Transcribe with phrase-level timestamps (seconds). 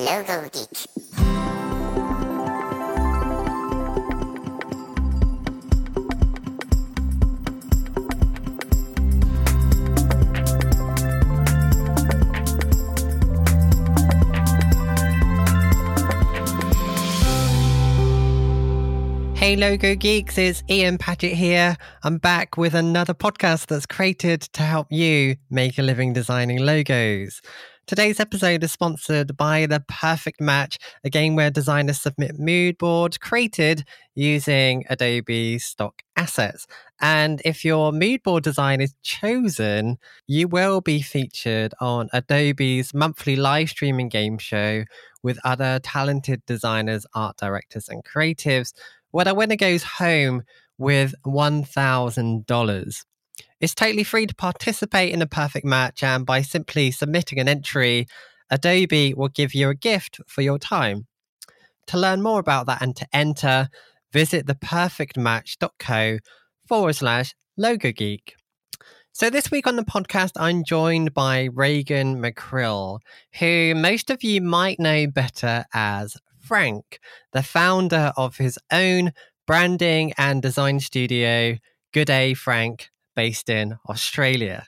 [0.00, 0.86] Logo Geek.
[19.36, 21.76] Hey Logo Geeks, it's Ian Paget here.
[22.04, 27.42] I'm back with another podcast that's created to help you make a living designing logos.
[27.90, 33.18] Today's episode is sponsored by The Perfect Match, a game where designers submit mood boards
[33.18, 33.82] created
[34.14, 36.68] using Adobe stock assets.
[37.00, 39.98] And if your mood board design is chosen,
[40.28, 44.84] you will be featured on Adobe's monthly live streaming game show
[45.24, 48.72] with other talented designers, art directors, and creatives,
[49.10, 50.44] where the winner goes home
[50.78, 53.04] with $1,000.
[53.60, 58.06] It's totally free to participate in a perfect match, and by simply submitting an entry,
[58.50, 61.06] Adobe will give you a gift for your time.
[61.88, 63.68] To learn more about that and to enter,
[64.12, 66.18] visit theperfectmatch.co
[66.66, 68.34] forward slash logo geek.
[69.12, 73.00] So, this week on the podcast, I'm joined by Reagan Mackrill,
[73.38, 76.98] who most of you might know better as Frank,
[77.32, 79.12] the founder of his own
[79.46, 81.56] branding and design studio,
[81.92, 84.64] G'Day Frank based in Australia.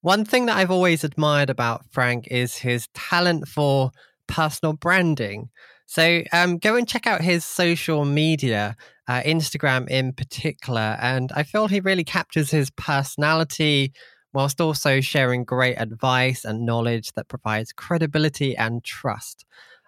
[0.00, 3.90] One thing that I've always admired about Frank is his talent for
[4.26, 5.50] personal branding.
[5.86, 8.76] So um, go and check out his social media,
[9.08, 10.98] uh, Instagram in particular.
[11.00, 13.92] And I feel he really captures his personality
[14.32, 19.44] whilst also sharing great advice and knowledge that provides credibility and trust.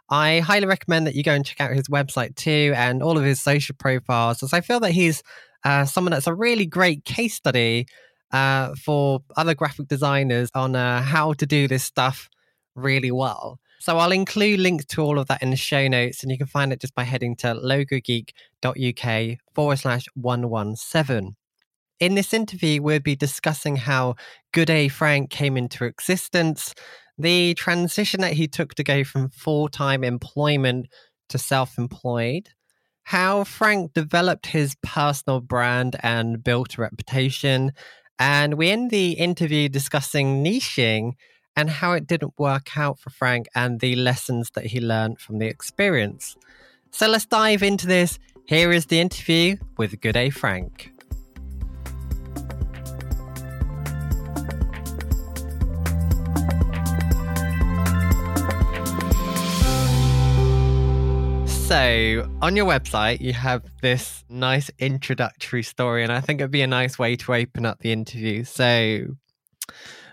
[0.08, 3.24] I highly recommend that you go and check out his website too and all of
[3.24, 5.22] his social profiles, as I feel that he's
[5.64, 7.86] uh, someone that's a really great case study
[8.32, 12.28] uh, for other graphic designers on uh, how to do this stuff
[12.74, 13.58] really well.
[13.80, 16.46] So I'll include links to all of that in the show notes, and you can
[16.46, 21.34] find it just by heading to logogeek.uk forward slash 117.
[21.98, 24.16] In this interview, we'll be discussing how
[24.54, 26.74] G'Day Frank came into existence,
[27.16, 30.86] the transition that he took to go from full time employment
[31.30, 32.50] to self employed,
[33.04, 37.72] how Frank developed his personal brand and built a reputation.
[38.18, 41.12] And we end the interview discussing niching
[41.56, 45.38] and how it didn't work out for Frank and the lessons that he learned from
[45.38, 46.36] the experience.
[46.90, 48.18] So let's dive into this.
[48.46, 50.92] Here is the interview with Good Frank.
[61.70, 66.62] So, on your website, you have this nice introductory story, and I think it'd be
[66.62, 68.42] a nice way to open up the interview.
[68.42, 69.04] So,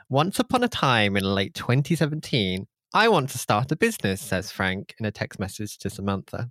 [0.07, 4.94] once upon a time in late 2017, I want to start a business, says Frank
[5.00, 6.47] in a text message to Samantha.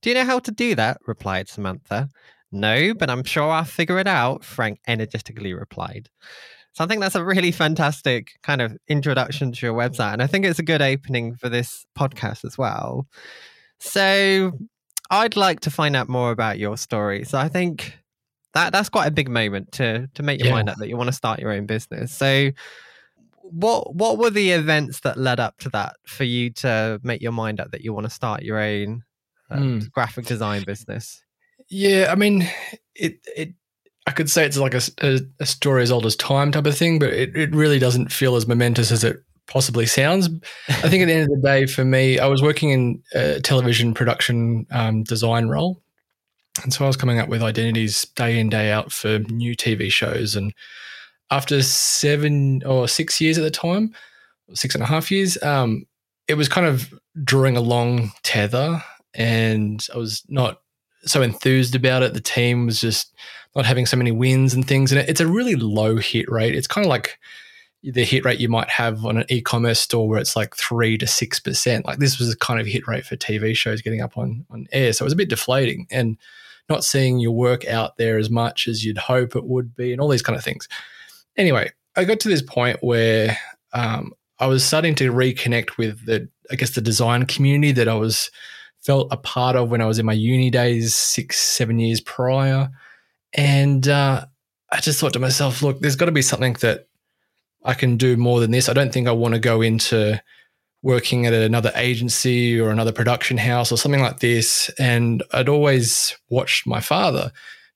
[0.00, 0.96] Do you know how to do that?
[1.06, 2.08] replied Samantha.
[2.50, 6.08] No, but I'm sure I'll figure it out, Frank energetically replied.
[6.72, 10.14] So I think that's a really fantastic kind of introduction to your website.
[10.14, 13.06] And I think it's a good opening for this podcast as well.
[13.82, 14.52] So
[15.10, 17.24] I'd like to find out more about your story.
[17.24, 17.98] So I think
[18.54, 20.54] that that's quite a big moment to to make your yeah.
[20.54, 22.14] mind up that you want to start your own business.
[22.14, 22.50] So
[23.42, 27.32] what what were the events that led up to that for you to make your
[27.32, 29.02] mind up that you want to start your own
[29.50, 29.90] um, mm.
[29.90, 31.22] graphic design business?
[31.68, 32.48] Yeah, I mean,
[32.94, 33.54] it it
[34.06, 36.76] I could say it's like a, a, a, story as old as time type of
[36.76, 40.28] thing, but it, it really doesn't feel as momentous as it possibly sounds.
[40.68, 43.40] I think at the end of the day, for me, I was working in a
[43.40, 45.82] television production um, design role.
[46.62, 49.90] And so I was coming up with identities day in, day out for new TV
[49.90, 50.36] shows.
[50.36, 50.52] And
[51.30, 53.94] after seven or six years at the time,
[54.54, 55.86] six and a half years, um,
[56.28, 56.92] it was kind of
[57.24, 58.82] drawing a long tether.
[59.14, 60.60] And I was not
[61.04, 62.14] so enthused about it.
[62.14, 63.14] The team was just
[63.56, 64.92] not having so many wins and things.
[64.92, 66.54] And it's a really low hit rate.
[66.54, 67.18] It's kind of like
[67.82, 71.06] the hit rate you might have on an e-commerce store where it's like three to
[71.06, 71.84] six percent.
[71.84, 74.66] Like this was a kind of hit rate for TV shows getting up on on
[74.72, 76.16] air, so it was a bit deflating and
[76.68, 80.00] not seeing your work out there as much as you'd hope it would be, and
[80.00, 80.68] all these kind of things.
[81.36, 83.36] Anyway, I got to this point where
[83.72, 87.94] um, I was starting to reconnect with the, I guess, the design community that I
[87.94, 88.30] was
[88.80, 92.70] felt a part of when I was in my uni days, six, seven years prior,
[93.34, 94.24] and uh,
[94.70, 96.86] I just thought to myself, look, there's got to be something that
[97.64, 98.68] I can do more than this.
[98.68, 100.20] I don't think I want to go into
[100.82, 104.68] working at another agency or another production house or something like this.
[104.78, 107.30] And I'd always watched my father,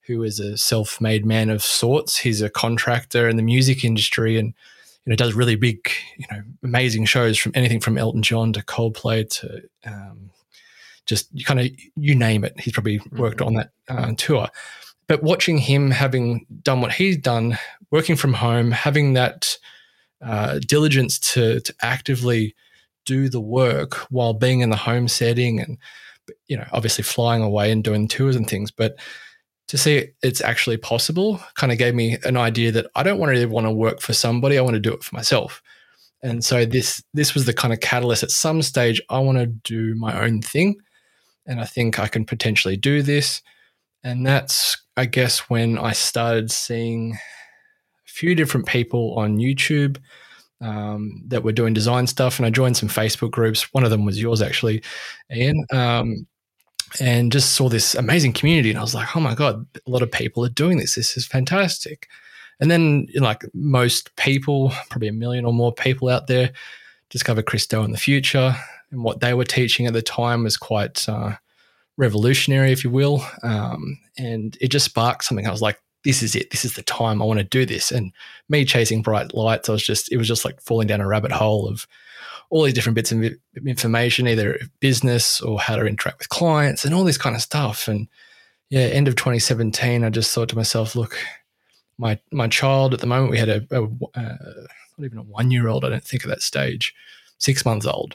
[0.07, 2.19] who is a self made man of sorts.
[2.19, 4.39] He's a contractor in the music industry.
[4.39, 4.55] And
[5.07, 8.63] you know does really big you know amazing shows from anything from Elton John to
[8.63, 10.31] Coldplay to um,
[11.07, 12.59] just kind of you name it.
[12.59, 13.47] He's probably worked mm-hmm.
[13.47, 14.49] on that uh, tour.
[15.07, 17.57] But watching him having done what he's done,
[17.93, 19.57] working from home, having that
[20.23, 22.55] uh, diligence to to actively
[23.05, 25.79] do the work while being in the home setting and
[26.49, 28.97] you know obviously flying away and doing tours and things but
[29.69, 33.35] to see it's actually possible kind of gave me an idea that I don't want
[33.35, 34.59] to want to work for somebody.
[34.59, 35.63] I want to do it for myself.
[36.23, 38.23] And so this this was the kind of catalyst.
[38.23, 40.77] At some stage, I want to do my own thing,
[41.47, 43.43] and I think I can potentially do this.
[44.03, 47.19] And that's, I guess, when I started seeing
[48.17, 49.99] few different people on YouTube
[50.63, 53.73] um, that were doing design stuff, and I joined some Facebook groups.
[53.75, 54.83] One of them was yours, actually,
[55.31, 55.65] Ian.
[55.71, 56.27] Um,
[57.01, 58.71] and just saw this amazing community.
[58.71, 60.95] And I was like, oh my God, a lot of people are doing this.
[60.95, 62.09] This is fantastic.
[62.61, 66.53] And then, like most people, probably a million or more people out there,
[67.11, 68.57] discover Chris Do in the Futur.
[68.91, 71.37] And what they were teaching at the time was quite uh,
[71.99, 73.23] revolutionary, if you will.
[73.43, 75.47] Um, and it just sparked something.
[75.47, 76.53] I was like, this is it.
[76.53, 77.91] This is the time I want to do this.
[77.91, 78.13] And
[78.49, 81.33] me chasing bright lights, I was just, it was just like falling down a rabbit
[81.33, 81.87] hole of
[82.49, 83.25] all these different bits of
[83.67, 87.89] information, either business or how to interact with clients and all this kind of stuff.
[87.89, 88.07] And
[88.71, 91.19] yeah, end of 2017, I just thought to myself, look,
[91.99, 94.37] my my child at the moment, we had a, a uh,
[94.99, 96.95] not even a one year old, I don't think at that stage,
[97.39, 98.15] six months old.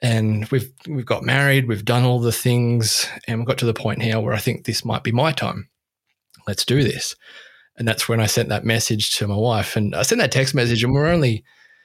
[0.00, 3.74] And we've we've got married, we've done all the things, and we've got to the
[3.74, 5.68] point now where I think this might be my time.
[6.48, 7.14] Let's do this.
[7.76, 9.76] And that's when I sent that message to my wife.
[9.76, 11.44] And I sent that text message, and we're only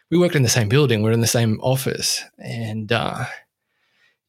[0.10, 1.04] we worked in the same building.
[1.04, 3.26] We are in the same office, and uh,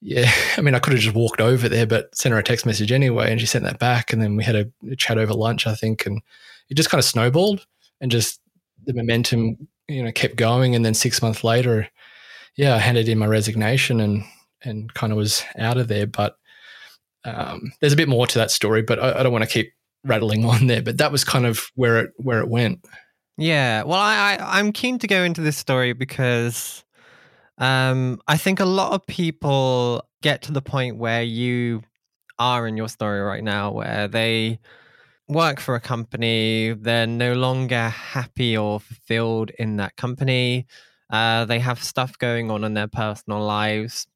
[0.01, 2.67] yeah, I mean, I could have just walked over there, but sent her a text
[2.67, 5.33] message anyway, and she sent that back, and then we had a, a chat over
[5.33, 6.21] lunch, I think, and
[6.69, 7.65] it just kind of snowballed,
[8.01, 8.41] and just
[8.85, 11.89] the momentum, you know, kept going, and then six months later,
[12.57, 14.25] yeah, I handed in my resignation and
[14.63, 16.37] and kind of was out of there, but.
[17.27, 19.73] Um, there's a bit more to that story, but I, I don't want to keep
[20.05, 20.83] rattling on there.
[20.83, 22.85] But that was kind of where it where it went.
[23.37, 26.85] Yeah, well, I, I am keen to go into this story because
[27.59, 31.83] um, I think a lot of people get to the point where you
[32.39, 34.61] are in your story right now, where they
[35.29, 40.67] work for a company, they're no longer happy or fulfilled in that company.
[41.11, 44.07] Uh, they have stuff going on in their personal lives.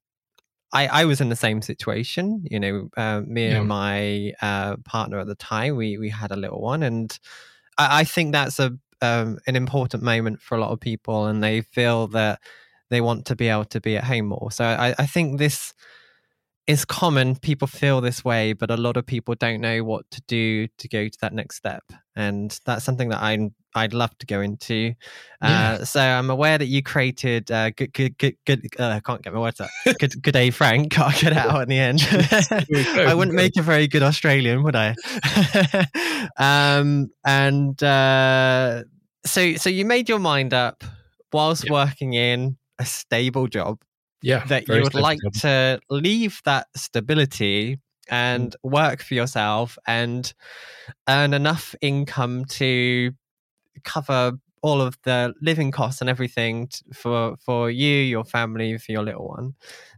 [0.71, 2.89] I, I was in the same situation, you know.
[2.95, 3.57] Uh, me yeah.
[3.57, 7.17] and my uh, partner at the time, we we had a little one, and
[7.77, 11.43] I, I think that's a um, an important moment for a lot of people, and
[11.43, 12.39] they feel that
[12.89, 14.51] they want to be able to be at home more.
[14.51, 15.73] So I, I think this
[16.69, 17.35] is common.
[17.35, 20.87] People feel this way, but a lot of people don't know what to do to
[20.87, 21.83] go to that next step,
[22.15, 24.93] and that's something that I I'd love to go into.
[25.41, 25.71] Yeah.
[25.71, 28.67] Uh, so I'm aware that you created uh, good good good good.
[28.79, 29.69] Uh, I can't get my words out.
[29.97, 30.99] Good good day, Frank.
[30.99, 32.01] I'll get out in the end.
[33.09, 34.93] I wouldn't make a very good Australian, would I?
[36.37, 38.83] um, and uh,
[39.25, 40.83] so so you made your mind up
[41.33, 41.73] whilst yeah.
[41.73, 43.79] working in a stable job
[44.21, 47.79] yeah that you would like to leave that stability
[48.09, 48.71] and mm.
[48.71, 50.33] work for yourself and
[51.07, 53.11] earn enough income to
[53.83, 58.91] cover all of the living costs and everything t- for for you your family for
[58.91, 59.53] your little one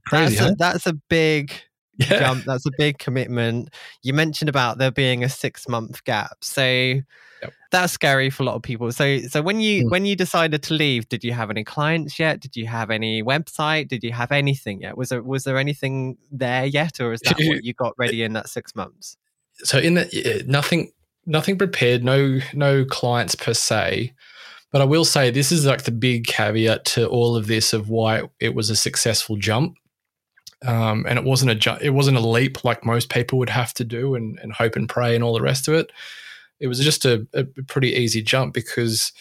[0.08, 0.52] Crazy, that's, huh?
[0.52, 1.52] a, that's a big
[1.98, 2.20] yeah.
[2.20, 3.74] jump that's a big commitment
[4.04, 7.02] you mentioned about there being a six month gap so
[7.42, 7.54] Yep.
[7.72, 8.92] That's scary for a lot of people.
[8.92, 9.92] So so when you mm.
[9.92, 12.40] when you decided to leave, did you have any clients yet?
[12.40, 13.88] Did you have any website?
[13.88, 14.98] Did you have anything yet?
[14.98, 18.34] Was there was there anything there yet, or is that what you got ready in
[18.34, 19.18] that six months?
[19.64, 20.92] So in the nothing
[21.26, 24.14] nothing prepared, no no clients per se.
[24.72, 27.90] But I will say this is like the big caveat to all of this of
[27.90, 29.78] why it was a successful jump.
[30.64, 33.74] Um, and it wasn't a ju- it wasn't a leap like most people would have
[33.74, 35.92] to do and, and hope and pray and all the rest of it
[36.62, 39.12] it was just a, a pretty easy jump because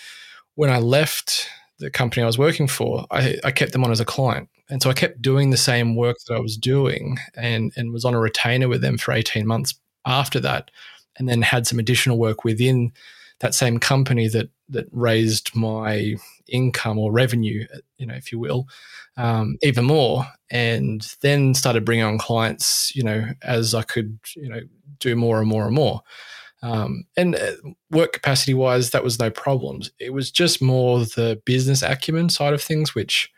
[0.55, 4.01] when I left the company I was working for, I, I, kept them on as
[4.01, 4.51] a client.
[4.69, 8.05] And so I kept doing the same work that I was doing and, and was
[8.05, 10.71] on a retainer with them for 18 months after that.
[11.19, 12.93] And then had some additional work within
[13.41, 16.15] that same company that that raised my
[16.47, 17.67] income or revenue,
[17.99, 18.69] you know, if you will,
[19.17, 20.27] um, even more.
[20.51, 24.61] And then started bringing on clients, you know, as I could, you know,
[25.01, 26.03] do more and more and more.
[26.63, 27.53] Um, and uh,
[27.91, 29.91] work capacity wise, that was no problems.
[29.99, 33.31] It was just more the business acumen side of things, which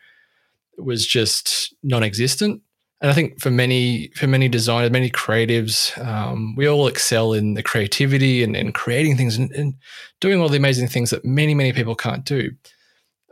[0.77, 2.61] was just non-existent.
[3.01, 7.53] And I think for many for many designers, many creatives, um, we all excel in
[7.53, 9.75] the creativity and, and creating things and, and,
[10.21, 12.51] doing all the amazing things that many many people can't do.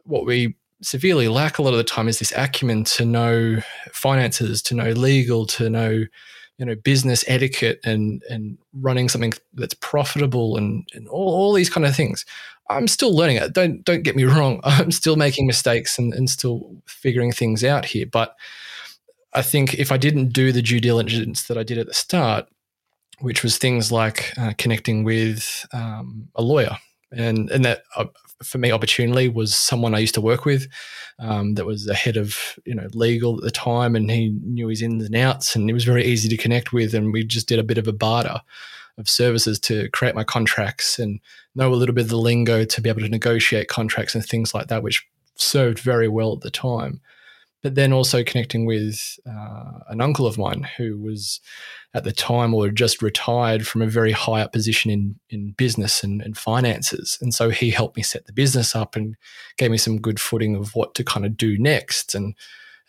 [0.03, 3.61] what we severely lack a lot of the time is this acumen to know
[3.93, 6.05] finances, to know legal, to know
[6.61, 11.71] you know business etiquette and and running something that's profitable and, and all, all these
[11.71, 12.23] kind of things.
[12.69, 13.51] I'm still learning it.
[13.51, 14.61] Don't don't get me wrong.
[14.63, 18.05] I'm still making mistakes and, and still figuring things out here.
[18.05, 18.35] But
[19.33, 22.47] i think if i didn't do the due diligence that i did at the start
[23.19, 26.75] which was things like uh, connecting with um, a lawyer
[27.11, 28.05] and and that uh,
[28.43, 30.67] for me opportunely was someone I used to work with
[31.19, 34.67] um, that was the head of you know legal at the time, and he knew
[34.67, 37.47] his ins and outs, and it was very easy to connect with, and we just
[37.47, 38.41] did a bit of a barter
[38.97, 41.19] of services to create my contracts and
[41.55, 44.53] know a little bit of the lingo to be able to negotiate contracts and things
[44.53, 47.01] like that, which served very well at the time
[47.63, 51.39] but then also connecting with uh, an uncle of mine who was
[51.93, 56.03] at the time or just retired from a very high up position in in business
[56.03, 57.17] and, and, finances.
[57.21, 59.15] And so he helped me set the business up and
[59.57, 62.15] gave me some good footing of what to kind of do next.
[62.15, 62.35] And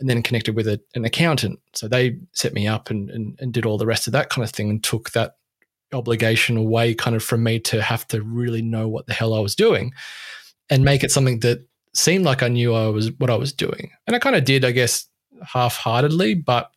[0.01, 1.61] and then connected with a, an accountant.
[1.75, 4.45] So they set me up and, and and did all the rest of that kind
[4.45, 5.37] of thing and took that
[5.93, 9.41] obligation away kind of from me to have to really know what the hell I
[9.41, 9.93] was doing
[10.71, 13.91] and make it something that seemed like I knew I was what I was doing,
[14.07, 15.07] and I kind of did, I guess,
[15.43, 16.35] half-heartedly.
[16.35, 16.71] But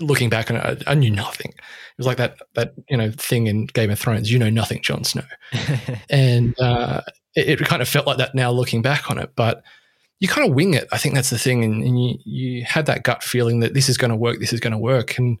[0.00, 1.50] looking back on it, I, I, knew nothing.
[1.50, 4.30] It was like that that you know thing in Game of Thrones.
[4.30, 5.24] You know nothing, Jon Snow,
[6.10, 7.02] and uh,
[7.34, 9.32] it, it, kind of felt like that now looking back on it.
[9.36, 9.62] But
[10.18, 10.88] you kind of wing it.
[10.92, 13.88] I think that's the thing, and, and you you had that gut feeling that this
[13.88, 14.38] is going to work.
[14.38, 15.38] This is going to work, and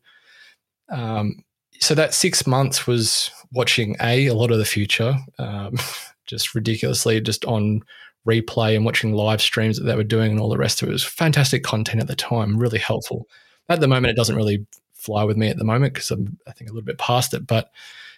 [0.90, 1.44] um,
[1.80, 5.76] so that six months was watching a a lot of the Futur, um,
[6.26, 7.82] just ridiculously, just on
[8.26, 10.90] replay and watching live streams that they were doing and all the rest of it.
[10.90, 13.28] it was fantastic content at the time, really helpful.
[13.68, 16.52] At the moment, it doesn't really fly with me at the moment because I'm, I
[16.52, 17.46] think, a little bit past it.
[17.46, 17.70] But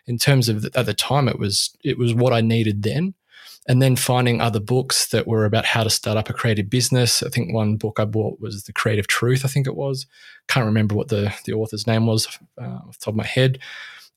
[0.07, 3.15] in terms of the, at the time, it was it was what I needed then.
[3.69, 7.23] And then finding other books that were about how to start up a creative business.
[7.23, 9.45] I think one book I bought was The Creative Truth.
[9.45, 10.07] I think it was.
[10.49, 12.27] Can't remember what the the author's name was
[12.61, 13.61] uh, off the top of my head.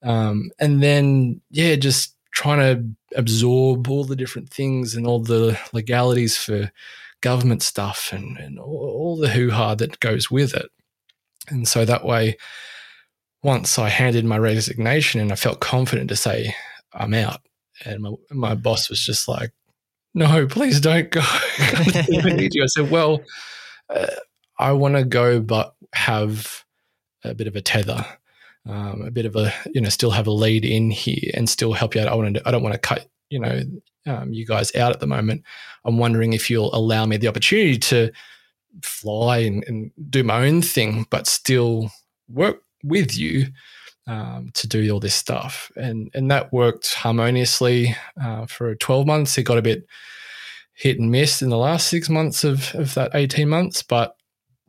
[0.01, 5.57] Um, and then yeah, just trying to absorb all the different things and all the
[5.73, 6.71] legalities for
[7.21, 10.69] government stuff and, and all, the hoo ha that goes with it.
[11.47, 12.37] And so that way,
[13.41, 16.53] once I handed my resignation and I felt confident to say,
[16.93, 17.41] I'm out.
[17.85, 19.51] And my, my boss was just like,
[20.13, 21.21] no, please don't go.
[21.23, 23.21] I said, well,
[23.89, 24.07] uh,
[24.59, 26.65] I want to go, but have
[27.23, 28.05] a bit of a tether
[28.67, 31.73] um, a bit of a you know still have a lead in here and still
[31.73, 32.07] help you out.
[32.07, 33.61] I want to I don't want to cut you know
[34.07, 35.43] um, you guys out at the moment.
[35.83, 38.11] I'm wondering if you'll allow me the opportunity to
[38.83, 41.91] fly and, and do my own thing, but still
[42.27, 43.47] work with you
[44.07, 45.71] um, to do all this stuff.
[45.75, 49.37] And and that worked harmoniously uh, for 12 months.
[49.37, 49.85] It got a bit
[50.73, 54.15] hit and miss in the last six months of, of that 18 months, but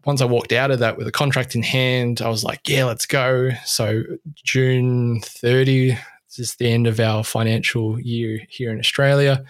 [0.07, 2.85] once I walked out of that with a contract in hand, I was like, yeah,
[2.85, 3.51] let's go.
[3.65, 5.99] So June 30
[6.39, 9.45] is the end of our financial year here in Australia.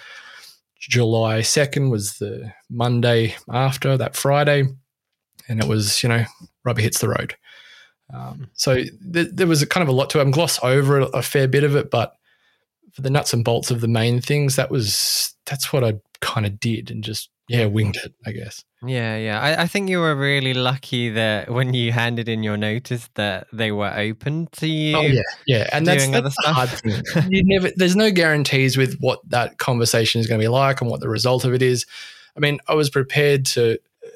[0.81, 4.65] July 2nd was the Monday after that Friday.
[5.49, 6.25] And it was, you know,
[6.65, 7.37] rubber hits the road.
[8.13, 10.23] Um, so th- there was a kind of a lot to it.
[10.23, 12.15] I'm gloss over a, a fair bit of it, but
[12.93, 16.47] for the nuts and bolts of the main things, that was that's what I kind
[16.47, 18.65] of did and just yeah winged it, I guess.
[18.87, 19.41] Yeah, yeah.
[19.41, 23.49] I, I, think you were really lucky that when you handed in your notice that
[23.53, 24.97] they were open to you.
[24.97, 27.03] Oh yeah, yeah, and that's, that's the hard thing.
[27.31, 27.71] you never.
[27.75, 31.09] There's no guarantees with what that conversation is going to be like and what the
[31.09, 31.87] result of it is.
[32.37, 34.09] I mean, I was prepared to, uh,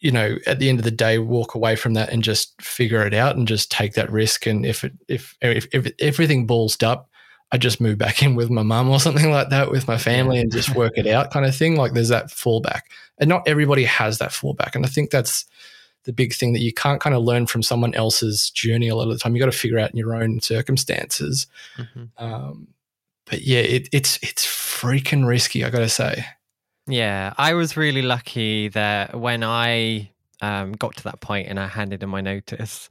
[0.00, 3.06] you know, at the end of the day, walk away from that and just figure
[3.06, 4.46] it out and just take that risk.
[4.46, 7.10] And if it, if if if everything ballsed up,
[7.50, 10.38] I just move back in with my mum or something like that with my family
[10.38, 11.76] and just work it out kind of thing.
[11.76, 12.82] Like there's that fallback.
[13.18, 14.74] And not everybody has that fallback.
[14.74, 15.46] And I think that's
[16.04, 19.08] the big thing that you can't kind of learn from someone else's journey a lot
[19.08, 19.34] of the time.
[19.34, 21.46] You got to figure out in your own circumstances.
[21.76, 22.04] Mm-hmm.
[22.16, 22.68] Um,
[23.24, 25.64] but yeah, it, it's it's freaking risky.
[25.64, 26.24] I got to say.
[26.86, 31.66] Yeah, I was really lucky that when I um, got to that point and I
[31.66, 32.88] handed in my notice,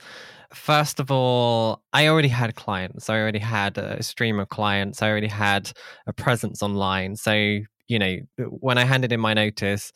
[0.53, 3.09] First of all, I already had clients.
[3.09, 5.01] I already had a stream of clients.
[5.01, 5.71] I already had
[6.07, 7.17] a presence online.
[7.17, 9.91] So, you know, when I handed in my notice,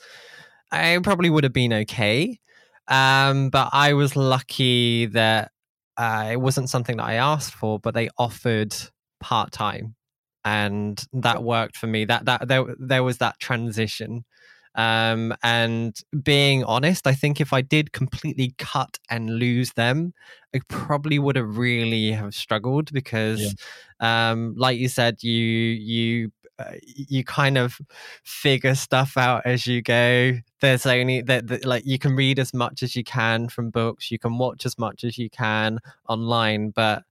[0.72, 2.40] I probably would have been okay.
[2.88, 5.52] Um, but I was lucky that
[5.98, 8.76] uh, it wasn't something that I asked for, but they offered
[9.22, 9.96] part time,
[10.44, 12.06] and that worked for me.
[12.06, 14.26] That that there there was that transition
[14.76, 20.14] Um, and being honest, I think if I did completely cut and lose them,
[20.56, 23.56] I probably would have really have struggled because,
[24.02, 24.32] yeah.
[24.32, 27.80] um, like you said, you you uh, you kind of
[28.24, 30.34] figure stuff out as you go.
[30.60, 34.12] There's only that, that like you can read as much as you can from books,
[34.12, 37.04] you can watch as much as you can online, but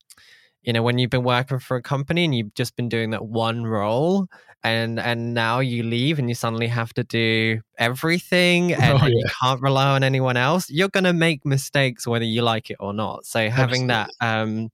[0.63, 3.25] you know when you've been working for a company and you've just been doing that
[3.25, 4.29] one role
[4.63, 9.09] and and now you leave and you suddenly have to do everything and, oh, yeah.
[9.09, 12.77] you can't rely on anyone else you're going to make mistakes whether you like it
[12.81, 14.13] or not so having Absolutely.
[14.21, 14.71] that um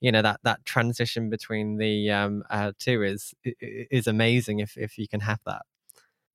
[0.00, 4.98] you know that that transition between the um uh, two is is amazing if if
[4.98, 5.62] you can have that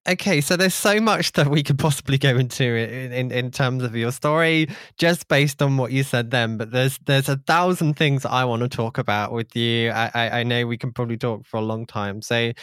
[0.09, 3.83] Okay, so there's so much that we could possibly go into in, in, in, terms
[3.83, 6.57] of your story, just based on what you said then.
[6.57, 9.89] But there's there's a thousand things I want to talk about with you.
[9.89, 12.21] I, I, I know we can probably talk for a long time.
[12.21, 12.53] So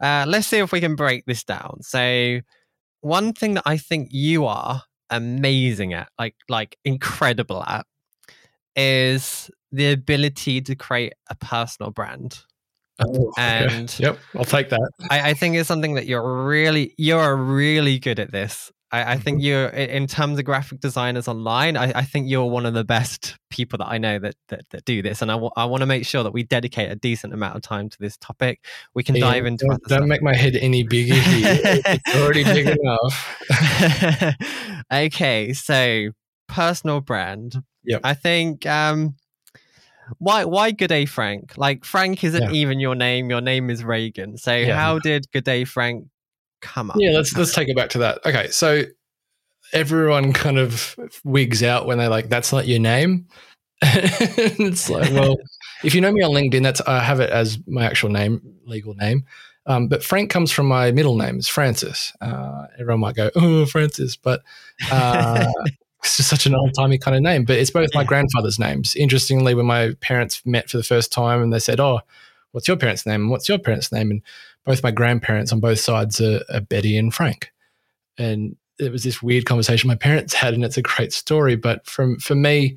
[0.00, 1.78] uh, let's see if we can break this down.
[1.82, 2.38] So
[3.00, 7.84] one thing that I think you are amazing at, like like incredible at,
[8.76, 12.44] is the ability to create a personal brand.
[13.00, 14.04] Oh, and okay.
[14.04, 14.90] yep, I'll take that.
[15.10, 18.70] I, I, think it's something that you're really you're really good at this.
[18.92, 19.46] I, I think mm-hmm.
[19.46, 21.76] you're in terms of graphic designers online.
[21.76, 24.84] I, I, think you're one of the best people that I know that that, that
[24.84, 27.32] do this, and I, w- I want to make sure that we dedicate a decent
[27.32, 28.64] amount of time to this topic.
[28.94, 29.64] We can yeah, dive into.
[29.66, 31.14] Don't, don't make my head any bigger.
[31.16, 34.36] it's already big enough.
[34.92, 36.10] okay, so
[36.48, 37.62] personal brand.
[37.84, 38.66] Yeah, I think.
[38.66, 39.16] um
[40.18, 42.50] why why good day frank like frank isn't yeah.
[42.50, 44.74] even your name your name is reagan so yeah.
[44.76, 46.06] how did good day frank
[46.60, 48.82] come up yeah let's let's take it back to that okay so
[49.72, 53.26] everyone kind of wigs out when they're like that's not your name
[53.82, 55.36] it's like well
[55.84, 58.94] if you know me on linkedin that's i have it as my actual name legal
[58.94, 59.24] name
[59.66, 62.12] um, but Frank comes from my middle name, is Francis.
[62.20, 64.42] Uh, everyone might go, "Oh, Francis," but
[64.90, 65.46] uh,
[66.02, 68.96] it's just such an old timey kind of name, but it's both my grandfather's names.
[68.96, 72.00] Interestingly, when my parents met for the first time and they said, Oh,
[72.50, 73.30] what's your parents' name?
[73.30, 74.10] What's your parents' name?
[74.10, 74.22] And
[74.64, 77.52] both my grandparents on both sides are, are Betty and Frank.
[78.18, 81.56] And it was this weird conversation my parents had, and it's a great story.
[81.56, 82.76] But from for me,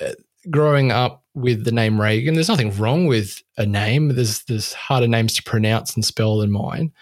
[0.00, 0.12] uh,
[0.50, 4.08] growing up with the name Reagan, there's nothing wrong with a name.
[4.08, 6.92] There's there's harder names to pronounce and spell than mine,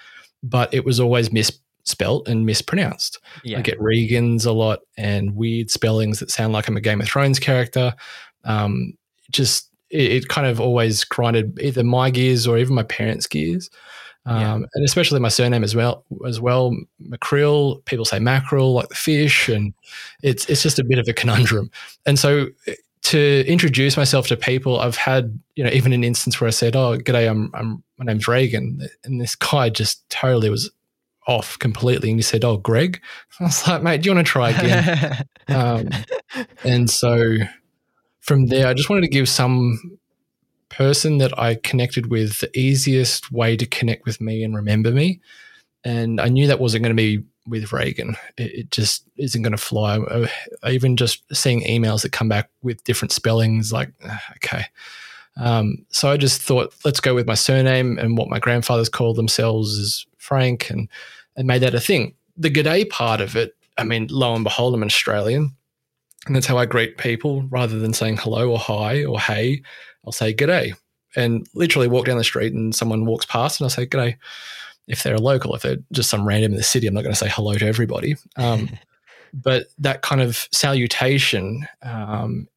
[0.43, 1.53] but it was always mis
[1.87, 3.21] spelt and mispronounced.
[3.45, 3.59] Yeah.
[3.59, 7.09] I get Regans a lot and weird spellings that sound like I'm a Game of
[7.09, 7.95] Thrones character.
[8.45, 8.95] Um,
[9.31, 13.71] just it, it, kind of always grinded either my gears or even my parents' gears.
[14.27, 14.55] Um, yeah.
[14.75, 19.49] and especially my surname as well as well mackerel people say mackerel like the fish
[19.49, 19.73] and
[20.21, 21.71] it's it's just a bit of a conundrum
[22.07, 26.41] and so eh, to introduce myself to people i've had you know even an instance
[26.41, 30.51] where i said oh g'day i'm, I'm my name's reagan and this guy just totally
[30.51, 30.73] was
[31.27, 33.01] off completely and he said, Oh, Greg.
[33.41, 35.25] I was like, Mate, do you want to try again?
[35.49, 35.89] um,
[36.65, 37.37] and so
[38.21, 39.99] from there, I just wanted to give some
[40.69, 45.21] person that I connected with the easiest way to connect with me and remember me.
[45.85, 48.17] And I knew that wasn't going to be with Reagan.
[48.37, 49.99] It, it just isn't going to fly.
[49.99, 50.27] Uh,
[50.69, 54.65] even just seeing emails that come back with different spellings, like, uh, okay.
[55.37, 59.17] Um, so I just thought, let's go with my surname and what my grandfathers called
[59.17, 60.71] themselves is Frank.
[60.71, 60.89] And
[61.37, 62.15] and made that a thing.
[62.37, 65.55] The g'day part of it, I mean, lo and behold, I'm an Australian.
[66.27, 69.63] And that's how I greet people rather than saying hello or hi or hey,
[70.05, 70.73] I'll say g'day.
[71.15, 74.17] And literally walk down the street and someone walks past and I'll say g'day.
[74.89, 77.13] If they're a local, if they're just some random in the city, I'm not going
[77.13, 78.17] to say hello to everybody.
[78.37, 78.71] Um,
[79.35, 82.49] but that kind of salutation um,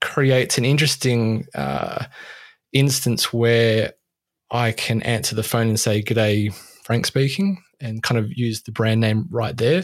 [0.00, 2.06] creates an interesting uh,
[2.72, 3.92] instance where
[4.50, 6.54] I can answer the phone and say, G'day,
[6.92, 9.82] Frank speaking and kind of use the brand name right there,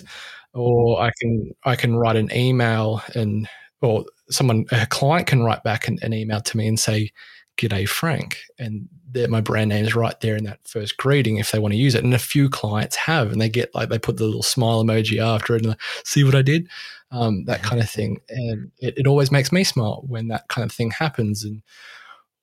[0.52, 3.48] or I can I can write an email and
[3.80, 7.10] or someone a client can write back an, an email to me and say,
[7.56, 8.90] "G'day, Frank," and
[9.30, 11.94] my brand name is right there in that first greeting if they want to use
[11.94, 12.04] it.
[12.04, 15.18] And a few clients have, and they get like they put the little smile emoji
[15.18, 16.68] after it and like, see what I did,
[17.10, 18.18] um, that kind of thing.
[18.28, 21.42] And it, it always makes me smile when that kind of thing happens.
[21.42, 21.62] And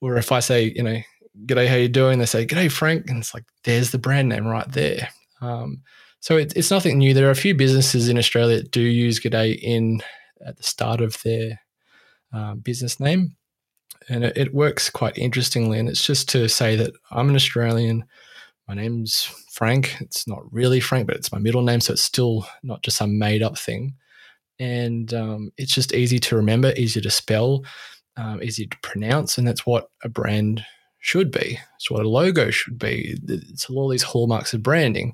[0.01, 0.97] or if I say, you know,
[1.45, 4.48] "G'day, how you doing?" They say, "G'day, Frank," and it's like there's the brand name
[4.48, 5.10] right there.
[5.41, 5.82] Um,
[6.19, 7.13] so it, it's nothing new.
[7.13, 10.02] There are a few businesses in Australia that do use G'day in
[10.45, 11.60] at the start of their
[12.34, 13.36] uh, business name,
[14.10, 15.80] and it, it, works quite interestingly.
[15.80, 18.06] And it's just to say that I'm an Australian.
[18.67, 19.98] My name's Frank.
[20.02, 23.19] It's not really Frank, but it's my middle name, so it's still not just some
[23.19, 23.95] made up thing.
[24.60, 27.63] And um, it's just easy to remember, easy to spell,
[28.17, 30.65] um, easy to pronounce, and that's what a brand
[31.06, 31.60] should be.
[31.76, 33.15] It's what a logo should be.
[33.28, 35.13] It's all these hallmarks of branding.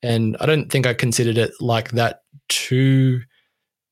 [0.00, 3.22] And I don't think I considered it like that too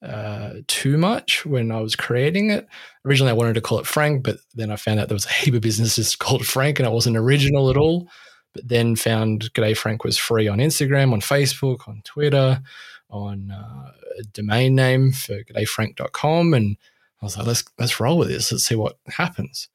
[0.01, 2.69] uh, too much when I was creating it.
[3.05, 5.33] Originally, I wanted to call it Frank, but then I found out there was a
[5.33, 8.09] heap of businesses called Frank, and it wasn't original at all.
[8.53, 12.63] But then found G'day Frank was free on Instagram, on Facebook, on Twitter,
[13.11, 16.77] on uh, a domain name for g'dayfrank.com, and
[17.21, 18.53] I was like, let's let's roll with this.
[18.53, 19.69] Let's see what happens.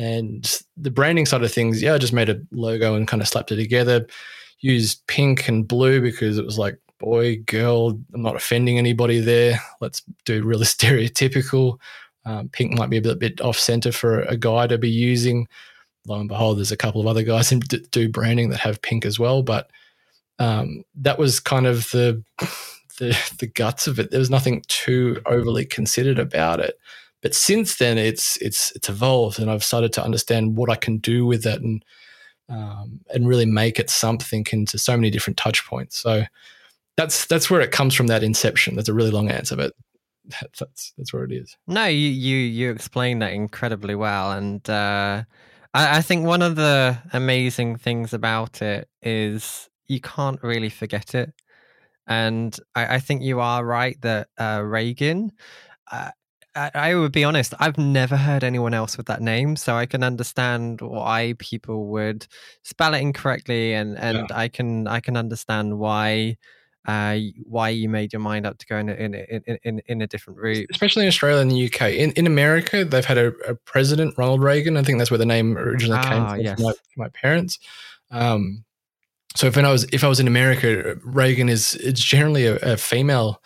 [0.00, 3.28] And the branding side of things, yeah, I just made a logo and kind of
[3.28, 4.06] slapped it together.
[4.60, 8.00] Used pink and blue because it was like boy, girl.
[8.14, 9.60] I'm not offending anybody there.
[9.82, 11.78] Let's do really stereotypical.
[12.24, 15.46] Um, pink might be a bit, off center for a guy to be using.
[16.06, 19.04] Lo and behold, there's a couple of other guys who do branding that have pink
[19.04, 19.42] as well.
[19.42, 19.70] But
[20.38, 22.24] um, that was kind of the,
[22.98, 24.10] the the guts of it.
[24.10, 26.78] There was nothing too overly considered about it.
[27.22, 30.98] But since then, it's it's it's evolved, and I've started to understand what I can
[30.98, 31.84] do with it, and
[32.48, 35.98] um, and really make it something into so many different touch points.
[35.98, 36.24] So
[36.96, 38.06] that's that's where it comes from.
[38.06, 38.76] That inception.
[38.76, 39.74] That's a really long answer, but
[40.58, 41.56] that's that's where it is.
[41.66, 45.24] No, you you you explained that incredibly well, and uh,
[45.74, 51.14] I, I think one of the amazing things about it is you can't really forget
[51.14, 51.32] it.
[52.06, 55.32] And I, I think you are right that uh, Reagan.
[55.92, 56.10] Uh,
[56.54, 59.86] I, I would be honest, I've never heard anyone else with that name, so I
[59.86, 62.26] can understand why people would
[62.62, 64.36] spell it incorrectly, and and yeah.
[64.36, 66.36] I can I can understand why
[66.86, 70.02] uh, why you made your mind up to go in a, in, in, in, in
[70.02, 70.66] a different route.
[70.70, 71.92] Especially in Australia and the UK.
[71.92, 74.76] In, in America, they've had a, a president, Ronald Reagan.
[74.76, 76.54] I think that's where the name originally ah, came from, yes.
[76.56, 77.58] from my, my, parents.
[78.10, 78.64] Um,
[79.36, 82.56] so if when I was if I was in America, Reagan is it's generally a,
[82.56, 83.40] a female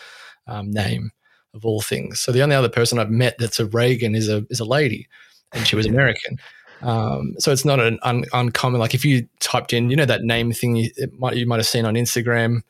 [0.47, 1.11] um, name
[1.55, 2.21] of all things.
[2.21, 5.09] So the only other person I've met that's a Reagan is a is a lady,
[5.53, 6.39] and she was American.
[6.83, 8.81] Um, so it's not an un, uncommon.
[8.81, 11.67] Like if you typed in, you know, that name thing you might you might have
[11.67, 12.63] seen on Instagram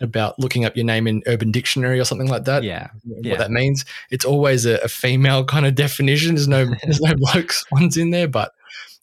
[0.00, 2.62] about looking up your name in Urban Dictionary or something like that.
[2.62, 3.36] Yeah, what yeah.
[3.36, 3.84] that means.
[4.10, 6.34] It's always a, a, female kind of definition.
[6.34, 8.52] There's no there's no blokes ones in there, but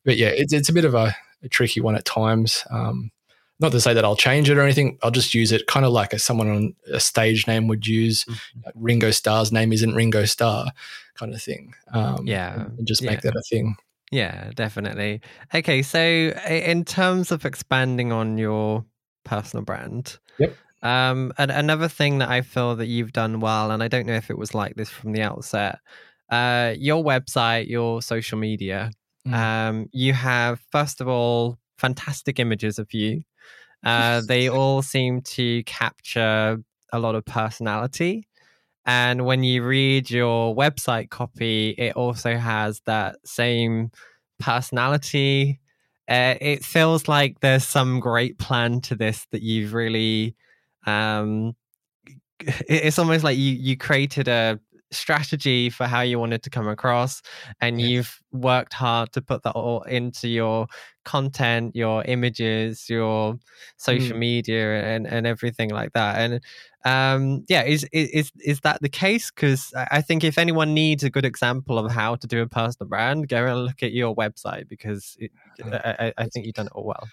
[0.04, 2.64] but yeah, it's it's a bit of a, a tricky one at times.
[2.70, 3.12] Um,
[3.60, 4.98] not to say that I'll change it or anything.
[5.02, 8.24] I'll just use it kind of like a, someone on a stage name would use.
[8.26, 8.60] Mm-hmm.
[8.66, 10.72] Like Ringo Starr's name isn't Ringo Starr,
[11.16, 11.74] kind of thing.
[11.94, 13.12] Um, yeah, and just yeah.
[13.12, 13.76] make that a thing.
[14.12, 15.22] Yeah, definitely.
[15.54, 18.86] Okay, so in terms of expanding on your
[19.26, 20.56] personal brand, yep.
[20.84, 24.14] Um, and another thing that I feel that you've done well, and I don't know
[24.14, 25.80] if it was like this from the outset,
[26.30, 28.92] uh, your website, your social media,
[29.28, 29.34] mm.
[29.34, 33.24] um, you have first of all fantastic images of you.
[33.88, 38.28] Uh, they all seem to capture a lot of personality.
[38.86, 43.92] And when you read your website copy, it also has that same
[44.40, 45.60] personality.
[46.08, 50.36] Uh, it feels like there's some great plan to this that you've really
[50.86, 51.54] um,
[52.40, 57.22] it's almost like you you created a strategy for how you wanted to come across
[57.60, 57.90] and yes.
[57.90, 60.66] you've worked hard to put that all into your
[61.08, 63.40] content your images your
[63.78, 64.20] social mm.
[64.20, 66.42] media and and everything like that and
[66.84, 71.10] um yeah is is is that the case because i think if anyone needs a
[71.10, 74.68] good example of how to do a personal brand go and look at your website
[74.68, 75.32] because it,
[75.64, 77.08] I, I think you've done it all well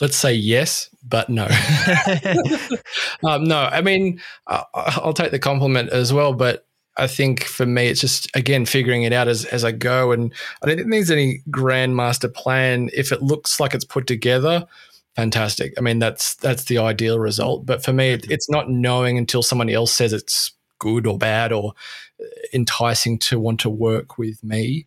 [0.00, 1.44] let's say yes, but no.
[3.26, 6.65] um, no, I mean, I'll take the compliment as well, but
[6.96, 10.32] I think for me, it's just again figuring it out as as I go, and
[10.62, 12.90] I don't think there's any grand master plan.
[12.92, 14.66] If it looks like it's put together,
[15.14, 15.74] fantastic.
[15.76, 17.66] I mean, that's that's the ideal result.
[17.66, 21.52] But for me, it, it's not knowing until somebody else says it's good or bad
[21.52, 21.72] or
[22.20, 24.86] uh, enticing to want to work with me.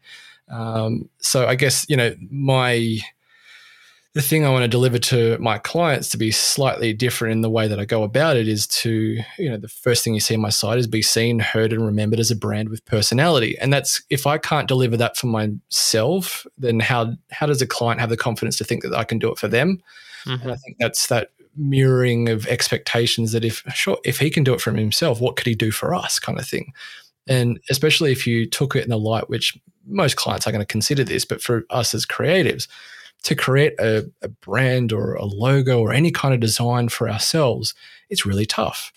[0.50, 3.00] Um, so I guess you know my
[4.16, 7.50] the thing I want to deliver to my clients to be slightly different in the
[7.50, 10.34] way that I go about it is to, you know, the first thing you see
[10.34, 13.56] on my site is be seen, heard, and remembered as a brand with personality.
[13.60, 18.02] And that's if I can't deliver that for myself, then how how does a client
[18.02, 19.82] have the confidence to think that I can do it for them?
[20.26, 20.42] Mm-hmm.
[20.42, 24.56] And I think that's that mirroring of expectations that if sure if he can do
[24.56, 26.74] it for himself, what could he do for us, kind of thing.
[27.28, 30.66] And especially if you took it in the light which most clients are going to
[30.66, 32.68] consider this, but for us as creatives
[33.24, 37.74] to create a, a brand or a logo or any kind of design for ourselves,
[38.10, 38.92] it's really tough.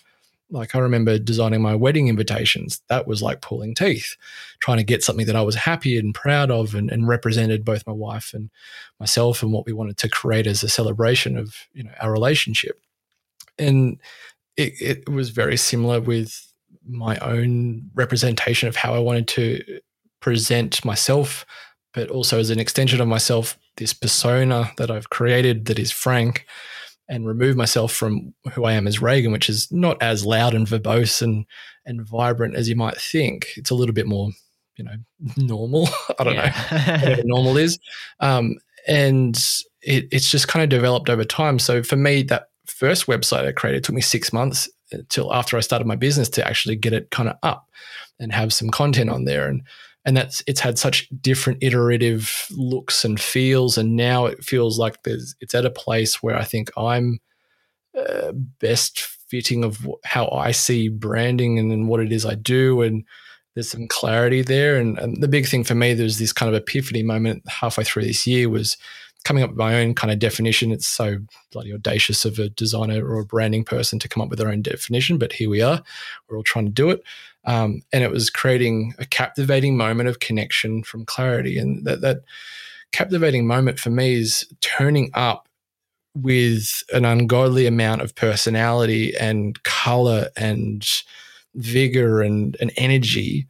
[0.49, 2.81] Like I remember designing my wedding invitations.
[2.87, 4.15] That was like pulling teeth,
[4.59, 7.87] trying to get something that I was happy and proud of and, and represented both
[7.87, 8.51] my wife and
[8.99, 12.79] myself and what we wanted to create as a celebration of you know our relationship.
[13.57, 13.99] And
[14.55, 16.53] it, it was very similar with
[16.87, 19.79] my own representation of how I wanted to
[20.19, 21.45] present myself,
[21.93, 26.45] but also as an extension of myself, this persona that I've created that is Frank,
[27.09, 30.67] and remove myself from who I am as Reagan, which is not as loud and
[30.67, 31.45] verbose and
[31.85, 33.49] and vibrant as you might think.
[33.57, 34.29] It's a little bit more,
[34.77, 34.95] you know,
[35.37, 35.89] normal.
[36.19, 36.53] I don't yeah.
[36.71, 37.79] know whatever normal is,
[38.19, 38.55] um,
[38.87, 39.35] and
[39.81, 41.59] it, it's just kind of developed over time.
[41.59, 45.61] So for me, that first website I created took me six months until after I
[45.61, 47.67] started my business to actually get it kind of up
[48.19, 49.63] and have some content on there and
[50.05, 55.03] and that's it's had such different iterative looks and feels and now it feels like
[55.03, 57.19] there's it's at a place where i think i'm
[57.97, 62.81] uh, best fitting of how i see branding and, and what it is i do
[62.81, 63.03] and
[63.55, 66.59] there's some clarity there and, and the big thing for me there's this kind of
[66.59, 68.77] epiphany moment halfway through this year was
[69.23, 70.71] coming up with my own kind of definition.
[70.71, 71.17] It's so
[71.51, 74.61] bloody audacious of a designer or a branding person to come up with their own
[74.61, 75.81] definition, but here we are.
[76.27, 77.03] We're all trying to do it.
[77.45, 81.57] Um, and it was creating a captivating moment of connection from clarity.
[81.57, 82.21] And that, that
[82.91, 85.47] captivating moment for me is turning up
[86.15, 90.87] with an ungodly amount of personality and color and
[91.55, 93.47] vigor and, and energy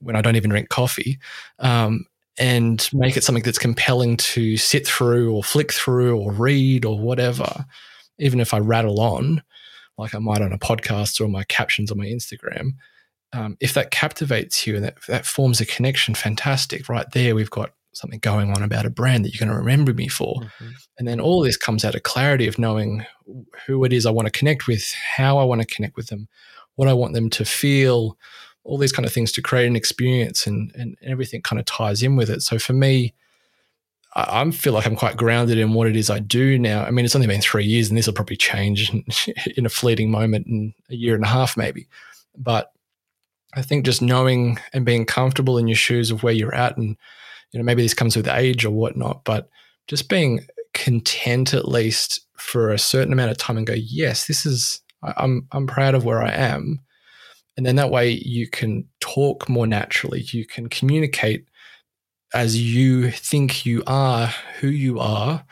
[0.00, 1.18] when I don't even drink coffee.
[1.58, 2.06] Um,
[2.38, 6.98] and make it something that's compelling to sit through or flick through or read or
[6.98, 7.64] whatever,
[8.18, 9.42] even if I rattle on,
[9.98, 12.72] like I might on a podcast or my captions on my Instagram.
[13.32, 16.88] Um, if that captivates you and that, that forms a connection, fantastic.
[16.88, 19.94] Right there, we've got something going on about a brand that you're going to remember
[19.94, 20.40] me for.
[20.40, 20.70] Mm-hmm.
[20.98, 23.04] And then all this comes out of clarity of knowing
[23.66, 26.28] who it is I want to connect with, how I want to connect with them,
[26.76, 28.18] what I want them to feel,
[28.64, 32.02] all these kind of things to create an experience and, and everything kind of ties
[32.02, 32.42] in with it.
[32.42, 33.14] So for me,
[34.14, 36.84] I, I feel like I'm quite grounded in what it is I do now.
[36.84, 38.90] I mean, it's only been three years and this will probably change
[39.56, 41.88] in a fleeting moment in a year and a half, maybe.
[42.36, 42.72] But
[43.54, 46.96] I think just knowing and being comfortable in your shoes of where you're at and,
[47.52, 49.48] you know, maybe this comes with age or whatnot, but
[49.86, 54.44] just being content at least for a certain amount of time and go, yes, this
[54.44, 56.80] is, I'm, I'm proud of where I am
[57.56, 60.22] and then that way you can talk more naturally.
[60.28, 61.46] You can communicate
[62.34, 64.26] as you think you are,
[64.60, 65.44] who you are,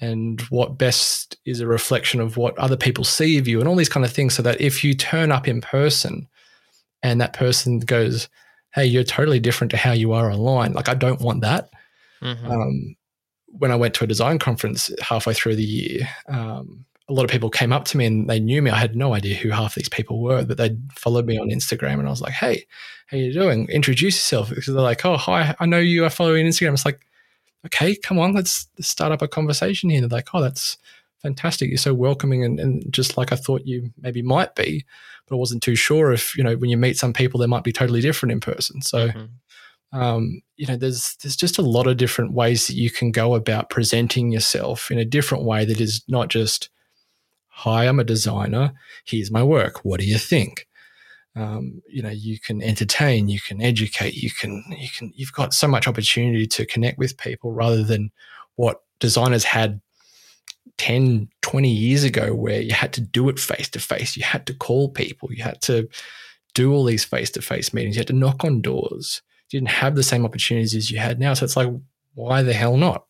[0.00, 3.76] and what best is a reflection of what other people see of you, and all
[3.76, 4.34] these kind of things.
[4.34, 6.28] So that if you turn up in person
[7.02, 8.28] and that person goes,
[8.74, 11.70] Hey, you're totally different to how you are online, like I don't want that.
[12.22, 12.50] Mm-hmm.
[12.50, 12.96] Um,
[13.46, 17.30] when I went to a design conference halfway through the year, um, a lot of
[17.30, 18.70] people came up to me and they knew me.
[18.70, 21.98] I had no idea who half these people were, but they followed me on Instagram
[21.98, 22.66] and I was like, Hey,
[23.06, 23.66] how you doing?
[23.68, 24.50] Introduce yourself.
[24.50, 26.74] Because they're like, Oh, hi, I know you are following Instagram.
[26.74, 27.00] It's like,
[27.66, 30.02] okay, come on, let's start up a conversation here.
[30.02, 30.76] And They're like, Oh, that's
[31.22, 31.68] fantastic.
[31.68, 34.84] You're so welcoming and, and just like I thought you maybe might be,
[35.26, 37.64] but I wasn't too sure if, you know, when you meet some people, they might
[37.64, 38.82] be totally different in person.
[38.82, 39.24] So mm-hmm
[39.92, 43.34] um, you know, there's there's just a lot of different ways that you can go
[43.34, 46.68] about presenting yourself in a different way that is not just
[47.58, 48.72] hi, I'm a designer.
[49.04, 49.84] Here's my work.
[49.84, 50.68] What do you think?
[51.34, 55.52] Um, you know, you can entertain, you can educate, you can, you can, you've got
[55.52, 58.12] so much opportunity to connect with people rather than
[58.54, 59.80] what designers had
[60.76, 64.16] 10, 20 years ago, where you had to do it face to face.
[64.16, 65.32] You had to call people.
[65.32, 65.88] You had to
[66.54, 67.96] do all these face to face meetings.
[67.96, 69.20] You had to knock on doors.
[69.50, 71.34] You didn't have the same opportunities as you had now.
[71.34, 71.70] So it's like,
[72.14, 73.04] why the hell not?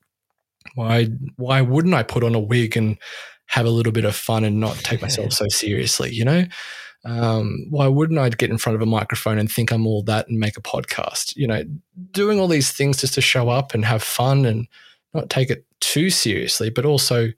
[0.74, 2.96] Why, why wouldn't I put on a wig and
[3.48, 6.44] have a little bit of fun and not take myself so seriously, you know?
[7.04, 10.28] Um, why wouldn't I get in front of a microphone and think I'm all that
[10.28, 11.34] and make a podcast?
[11.36, 11.62] You know,
[12.10, 14.66] doing all these things just to show up and have fun and
[15.14, 17.32] not take it too seriously, but also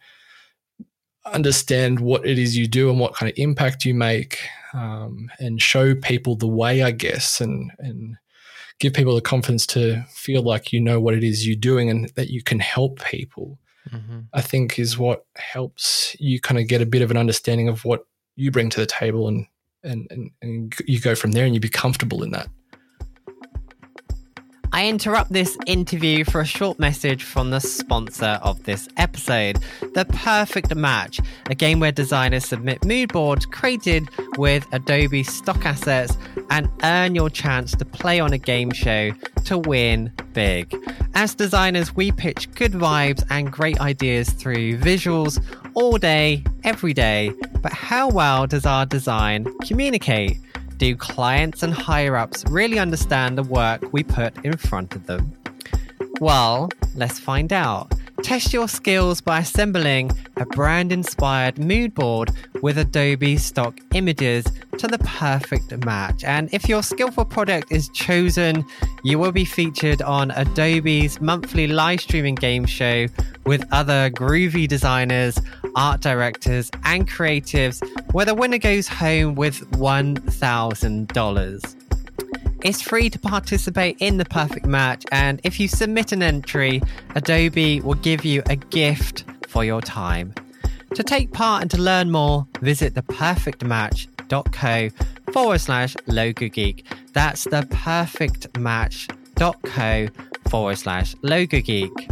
[1.26, 4.40] understand what it is you do and what kind of impact you make,
[4.72, 8.16] um, and show people the way, I guess, and and
[8.78, 12.08] give people the confidence to feel like you know what it is you're doing and
[12.16, 13.58] that you can help people
[13.92, 14.20] mm-hmm.
[14.32, 17.84] I think is what helps you kind of get a bit of an understanding of
[17.84, 19.46] what you bring to the table and,
[19.82, 22.48] and, and, and you go from there and you be comfortable in that.
[24.72, 29.58] I interrupt this interview for a short message from the sponsor of this episode,
[29.94, 36.16] The Perfect Match, a game where designers submit mood boards created with Adobe stock assets
[36.50, 39.10] and earn your chance to play on a game show
[39.46, 40.72] to win big.
[41.14, 45.42] As designers, we pitch good vibes and great ideas through visuals
[45.74, 47.32] all day, every day.
[47.60, 50.38] But how well does our design communicate?
[50.80, 55.36] Do clients and higher ups really understand the work we put in front of them?
[56.20, 57.92] Well, let's find out.
[58.22, 62.30] Test your skills by assembling a brand inspired mood board
[62.62, 64.46] with Adobe stock images
[64.78, 66.24] to the perfect match.
[66.24, 68.64] And if your skillful product is chosen,
[69.04, 73.06] you will be featured on Adobe's monthly live streaming game show
[73.44, 75.38] with other groovy designers
[75.74, 81.76] art directors, and creatives, where the winner goes home with $1,000.
[82.62, 86.82] It's free to participate in the perfect match, and if you submit an entry,
[87.14, 90.34] Adobe will give you a gift for your time.
[90.94, 94.90] To take part and to learn more, visit theperfectmatch.co
[95.32, 96.84] forward slash logo geek.
[97.14, 100.08] That's theperfectmatch.co
[100.50, 102.10] forward slash logo geek.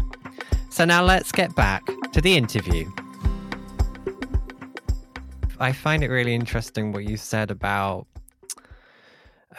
[0.70, 2.88] So now let's get back to the interview.
[5.60, 8.06] I find it really interesting what you said about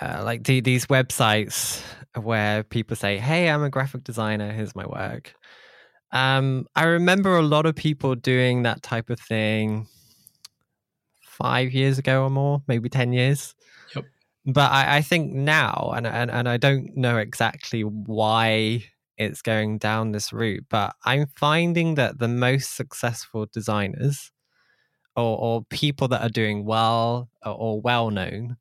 [0.02, 1.82] uh, like the, these websites
[2.16, 4.52] where people say, "Hey, I'm a graphic designer.
[4.54, 5.34] Here's my work."
[6.12, 9.88] Um, I remember a lot of people doing that type of thing
[11.22, 13.54] five years ago or more, maybe ten years.
[13.94, 14.06] Yep.
[14.46, 18.86] But I, I think now, and, and and I don't know exactly why
[19.18, 24.32] it's going down this route, but I'm finding that the most successful designers
[25.20, 28.58] or, or people that are doing well or, or well known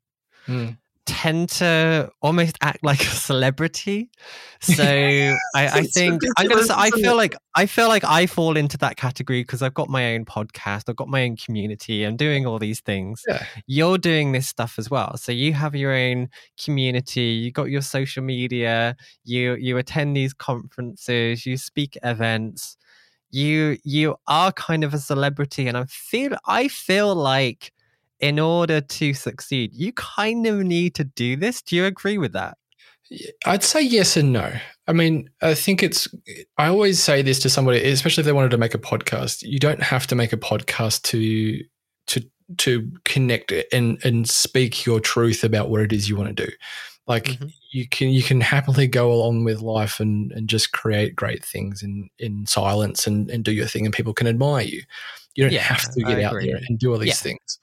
[0.47, 0.77] Mm.
[1.05, 4.09] tend to almost act like a celebrity.
[4.61, 6.63] So I, I think I'm gonna.
[6.65, 9.87] Say, I feel like I feel like I fall into that category because I've got
[9.87, 13.23] my own podcast, I've got my own community, I'm doing all these things.
[13.25, 13.45] Yeah.
[13.67, 15.15] You're doing this stuff as well.
[15.15, 16.27] So you have your own
[16.61, 22.75] community, you got your social media, you you attend these conferences, you speak at events.
[23.31, 27.71] You you are kind of a celebrity, and I feel I feel like
[28.19, 31.61] in order to succeed, you kind of need to do this.
[31.61, 32.57] Do you agree with that?
[33.45, 34.51] I'd say yes and no.
[34.87, 36.07] I mean, I think it's.
[36.57, 39.41] I always say this to somebody, especially if they wanted to make a podcast.
[39.41, 41.63] You don't have to make a podcast to
[42.07, 42.21] to
[42.57, 46.51] to connect and and speak your truth about what it is you want to do.
[47.07, 47.51] Like Mhm.
[47.71, 51.83] You can you can happily go along with life and and just create great things
[51.83, 54.81] in in silence and and do your thing, and people can admire you.
[55.35, 57.23] You don't Yeah, have to get out there and do all these Yeah.
[57.23, 57.59] things.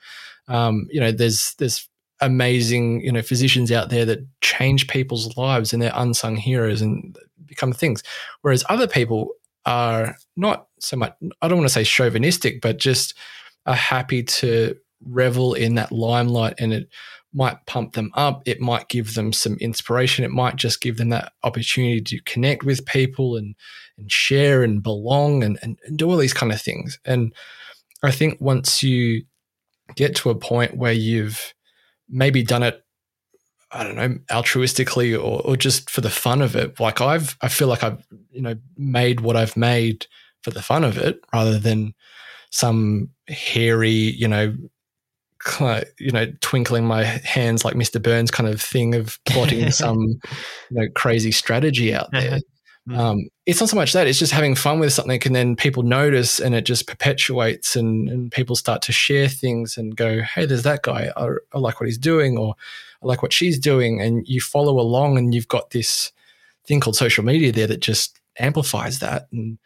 [0.49, 1.89] Um, you know, there's there's
[2.21, 7.19] amazing you know physicians out there that change people's lives and they're unsung heroes and
[7.45, 8.03] become things
[8.41, 9.33] whereas other people
[9.67, 13.15] are not so much i don't want to say chauvinistic but just
[13.67, 16.89] are happy to revel in that limelight and it
[17.37, 21.11] might pump them up it might give them some inspiration it might just give them
[21.11, 23.55] that opportunity to connect with people and
[23.99, 27.35] and share and belong and, and, and do all these kind of things and
[28.03, 29.23] i think once you
[29.95, 31.55] get to a point where you've
[32.09, 32.83] maybe done it
[33.73, 36.79] I don't know, altruistically or, or just for the fun of it.
[36.79, 40.07] Like I've, I feel like I've, you know, made what I've made
[40.43, 41.93] for the fun of it rather than
[42.51, 44.57] some hairy, you know,
[45.47, 48.03] cl- you know, twinkling my hands like Mr.
[48.03, 50.19] Burns kind of thing of plotting some, you
[50.71, 52.41] know, crazy strategy out there.
[52.89, 52.97] Mhm.
[52.97, 55.83] Um, it's not so much that; it's just having fun with something, and then people
[55.83, 60.47] notice, and it just perpetuates, and, and people start to share things and go, "Hey,
[60.47, 61.11] there's that guy.
[61.17, 62.55] I, I like what he's doing," or
[63.03, 66.13] "I like what she's doing," and you follow along, and you've got this
[66.67, 69.59] thing called social media there that just amplifies that, and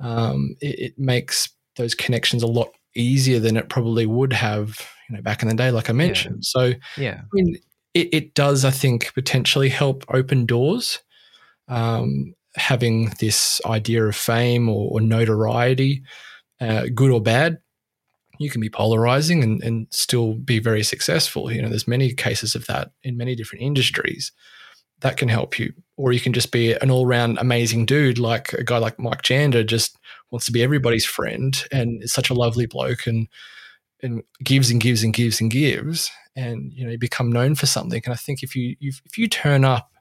[0.00, 5.16] um, it, it makes those connections a lot easier than it probably would have, you
[5.16, 6.44] know, back in the day, like I mentioned.
[6.44, 7.20] So, Yeah.
[7.20, 7.56] I mean,
[7.94, 11.00] it, it does, I think, potentially help open doors.
[11.68, 16.02] Um, having this idea of fame or, or notoriety,
[16.60, 17.58] uh, good or bad,
[18.38, 21.50] you can be polarizing and, and still be very successful.
[21.50, 24.32] You know, there's many cases of that in many different industries
[25.00, 25.72] that can help you.
[25.96, 29.22] Or you can just be an all round amazing dude, like a guy like Mike
[29.22, 29.96] Janda, just
[30.34, 33.28] wants to be everybody's friend and is such a lovely bloke and
[34.02, 37.66] and gives and gives and gives and gives, and you know you become known for
[37.66, 38.02] something.
[38.04, 39.92] And I think if you if, you turn up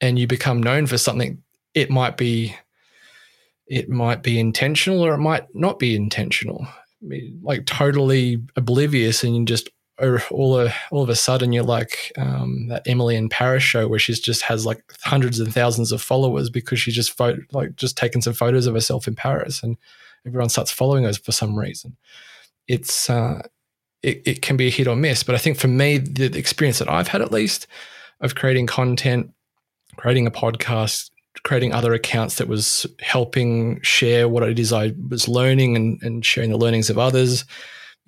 [0.00, 1.42] and you become known for something,
[1.74, 2.54] it might be
[3.66, 6.64] it might be intentional or it might not be intentional.
[6.66, 9.68] I mean, like totally oblivious, and just
[10.30, 13.98] all of, all of a sudden you're like um, that Emily in Paris show where
[13.98, 17.96] she's just has like hundreds and thousands of followers because she's just photo, like just
[17.96, 19.76] taken some photos of herself in Paris, and
[20.26, 21.96] everyone starts following her for some reason.
[22.68, 23.42] It's uh,
[24.02, 26.38] it, it can be a hit or miss, but I think for me, the, the
[26.38, 27.66] experience that I've had at least
[28.20, 29.32] of creating content,
[29.96, 31.10] creating a podcast,
[31.42, 36.24] creating other accounts that was helping share what it is I was learning and, and
[36.24, 37.44] sharing the learnings of others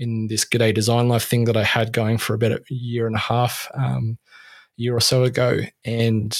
[0.01, 3.15] in this G'day Design Life thing that I had going for about a year and
[3.15, 4.19] a half, um,
[4.77, 5.59] year or so ago.
[5.85, 6.37] And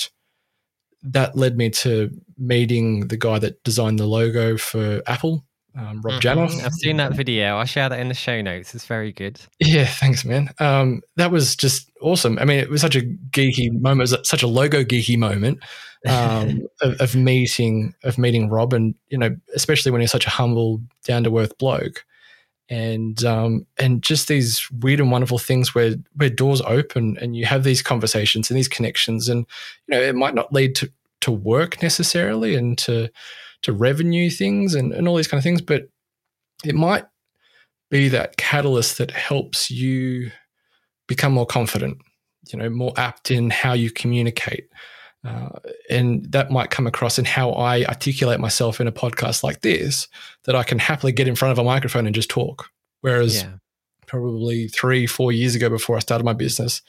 [1.03, 5.45] that led me to meeting the guy that designed the logo for Apple,
[5.77, 6.21] um, Rob Mhm.
[6.21, 6.65] Janoff.
[6.65, 7.57] I've seen that video.
[7.59, 8.75] I'll share that in the show notes.
[8.75, 9.41] It's very good.
[9.61, 10.51] Yeah, thanks, man.
[10.59, 12.39] Um, that was just awesome.
[12.39, 15.63] I mean, it was such a geeky moment, it was such a logo geeky moment
[16.09, 20.31] um, of, of meeting of meeting Rob, and you know, especially when he's such a
[20.31, 22.05] humble, down to earth bloke.
[22.71, 27.45] And um, and just these weird and wonderful things where where doors open and you
[27.45, 29.41] have these conversations and these connections and
[29.87, 30.91] you know it might not lead to
[31.21, 33.11] to work necessarily and to
[33.63, 35.89] to revenue things and, and all these kind of things but
[36.65, 37.05] it might
[37.91, 40.31] be that catalyst that helps you
[41.09, 41.99] become more confident
[42.53, 44.69] you know more apt in how you communicate
[45.25, 45.51] uh,
[45.91, 50.09] and that might come across in how I articulate myself in a podcast like this,
[50.45, 52.71] that I can happily get in front of a microphone and just talk.
[53.03, 53.53] Whereas yeah.
[54.07, 56.81] probably three, four years ago before I started my business,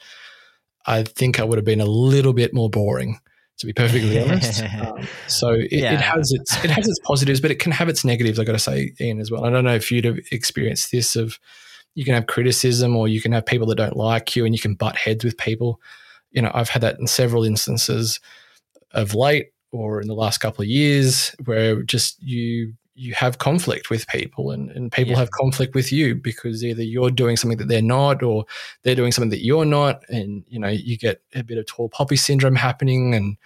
[0.86, 3.18] I think I would have been a little bit more boring,
[3.58, 4.62] to be perfectly honest.
[4.82, 5.94] Um, so it, yeah.
[5.94, 8.38] it, has its it has its positives, but it can have its negatives.
[8.38, 9.44] I got to say, Ian, as well.
[9.44, 11.38] I don't know if you'd have experienced this of
[11.94, 14.60] you can have criticism or you can have people that don't like you and you
[14.60, 15.80] can butt heads with people
[16.32, 18.20] you know, I've had that in several instances
[18.92, 23.88] of late or in the last couple of years where just you you have conflict
[23.88, 25.18] with people and, and people yeah.
[25.18, 28.44] have conflict with you because either you're doing something that they're not or
[28.82, 31.88] they're doing something that you're not and you know you get a bit of tall
[31.88, 33.36] poppy syndrome happening and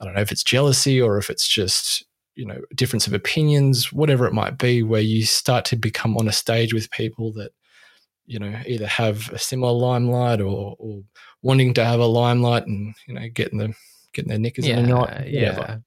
[0.00, 2.04] i don't know if it's jealousy or if it's just
[2.36, 6.28] you know difference of opinions whatever it might be where you start to become on
[6.28, 7.50] a stage with people that
[8.26, 11.02] you know either have a similar limelight or, or
[11.42, 13.74] wanting to have a limelight and you know getting the
[14.12, 15.28] getting their knickers yeah, in a knot.
[15.28, 15.78] Yeah,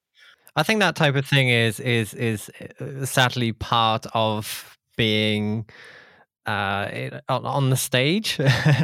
[0.56, 5.66] I think that type of thing is is is uh, sadly part of being
[6.45, 8.39] uh, on the stage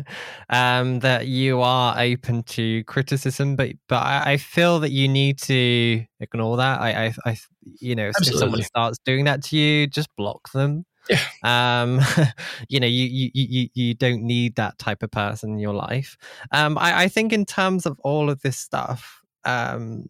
[0.50, 6.06] um, that you are open to criticism, but but I, feel that you need to
[6.20, 6.80] ignore that.
[6.80, 7.38] I I, I
[7.80, 10.86] you know, if someone starts doing that to you, just block them.
[11.10, 11.20] Yeah.
[11.44, 12.02] Um,
[12.70, 16.18] you know, you, you you you don't need that type of person in your life.
[16.52, 20.06] Um, I, I think in terms of all of this stuff, um,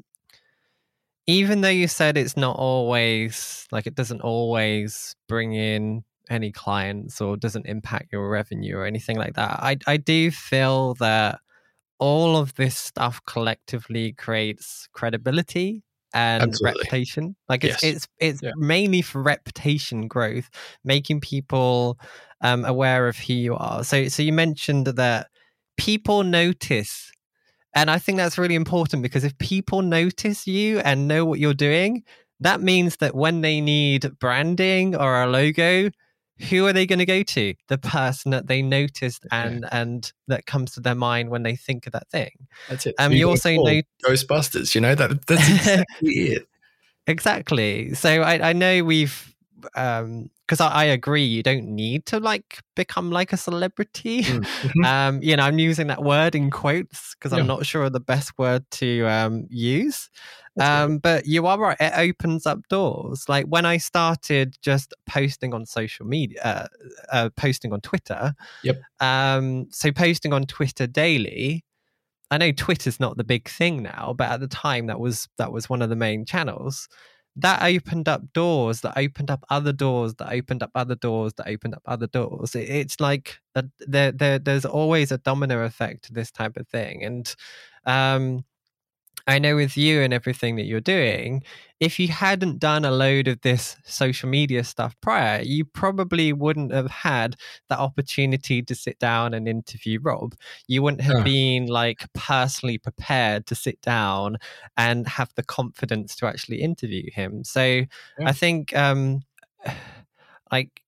[1.27, 7.21] even though you said it's not always like it doesn't always bring in any clients
[7.21, 11.39] or doesn't impact your revenue or anything like that, I I do feel that
[11.99, 15.83] all of this stuff collectively creates credibility
[16.17, 16.79] and Absolutely.
[16.79, 17.35] reputation.
[17.47, 17.95] Like it's yes.
[17.95, 18.51] it's it's yeah.
[18.55, 20.49] mainly for reputation growth,
[20.83, 21.99] making people
[22.41, 23.83] um, aware of who you are.
[23.83, 25.27] So so you mentioned that
[25.77, 27.11] people notice
[27.75, 31.53] and I think that's really important because if people notice you and know what you're
[31.53, 32.03] doing,
[32.39, 35.91] that means that when they need branding or a logo,
[36.49, 37.53] who are they going to go to?
[37.67, 39.81] The person that they noticed and yeah.
[39.81, 42.47] and that comes to their mind when they think of that thing.
[42.69, 42.95] That's it.
[42.99, 44.75] Um, you also know Ghostbusters.
[44.75, 46.47] You know that that's exactly it.
[47.07, 47.93] Exactly.
[47.93, 49.33] So I, I know we've
[49.75, 54.23] um because I, I, agree you don't need to like become like a celebrity.
[54.23, 54.85] Mm, mm-hmm.
[54.85, 57.39] um you know i'm using that word in quotes because yeah.
[57.39, 60.09] i'm not sure of the best word to um use.
[60.59, 63.25] Um but you are right it opens up doors.
[63.29, 66.67] Like when i started just posting on social media uh,
[67.11, 68.81] uh, posting on twitter yep.
[68.99, 71.63] um so posting on twitter daily
[72.31, 75.51] i know twitter's not the big thing now but at the time that was that
[75.51, 76.87] was one of the main channels
[77.37, 81.47] that opened up doors that opened up other doors that opened up other doors that
[81.47, 82.55] opened up other doors.
[82.55, 86.67] It, it's like a, there, there there's always a domino effect to this type of
[86.67, 87.03] thing.
[87.03, 87.35] And
[87.85, 88.43] um
[89.27, 91.43] I know with you and everything that you're doing,
[91.81, 96.71] if you hadn't done a load of this social media stuff prior, you probably wouldn't
[96.71, 97.35] have had
[97.67, 100.33] that opportunity to sit down and interview Rob.
[100.67, 101.23] You wouldn't have yeah.
[101.23, 104.37] been like personally prepared to sit down
[104.77, 107.43] and have the confidence to actually interview him.
[107.43, 107.85] So yeah.
[108.21, 109.21] I think, um,
[110.51, 110.81] like,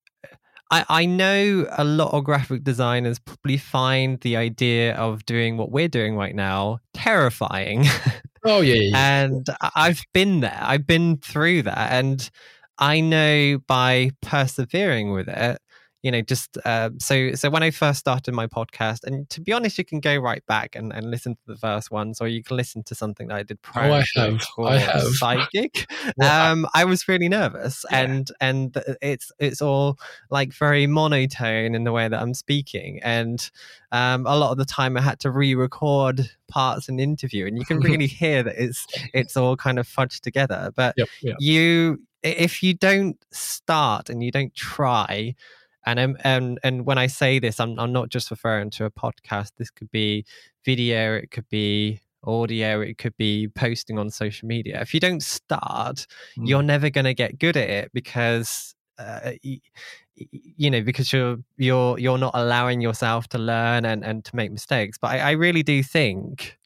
[0.71, 5.71] I, I know a lot of graphic designers probably find the idea of doing what
[5.71, 7.85] we're doing right now terrifying.
[8.45, 10.57] Oh yeah, yeah, and I've been there.
[10.61, 12.29] I've been through that, and
[12.77, 15.61] I know by persevering with it,
[16.01, 19.51] you know, just uh, so so when I first started my podcast, and to be
[19.51, 22.41] honest, you can go right back and, and listen to the first ones, or you
[22.41, 23.91] can listen to something that I did prior.
[23.91, 24.45] Oh, I have.
[24.59, 25.03] I have.
[25.03, 25.91] Psychic.
[26.21, 28.01] um, I was really nervous, yeah.
[28.01, 33.49] and and it's it's all like very monotone in the way that I'm speaking, and
[33.91, 37.65] um, a lot of the time I had to re-record parts in interview, and you
[37.65, 40.71] can really hear that it's it's all kind of fudged together.
[40.73, 41.35] But yep, yep.
[41.39, 45.35] you, if you don't start and you don't try
[45.89, 48.91] and um, and and when I say this, I'm I'm not just referring to a
[48.91, 49.51] podcast.
[49.57, 50.25] This could be
[50.65, 54.81] video, it could be audio, it could be posting on social media.
[54.81, 56.05] If you don't start,
[56.37, 56.47] mm.
[56.47, 59.59] you're never going to get good at it because uh, you,
[60.15, 64.51] you, know because you're you're you're not allowing yourself to learn and and to make
[64.51, 64.97] mistakes.
[64.97, 66.57] But I, I really do think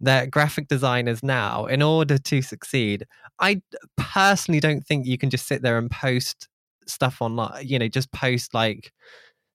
[0.00, 3.06] that graphic designers now, in order to succeed,
[3.38, 3.60] I
[3.96, 6.48] personally don't think you can just sit there and post
[6.86, 8.92] stuff online, you know, just post like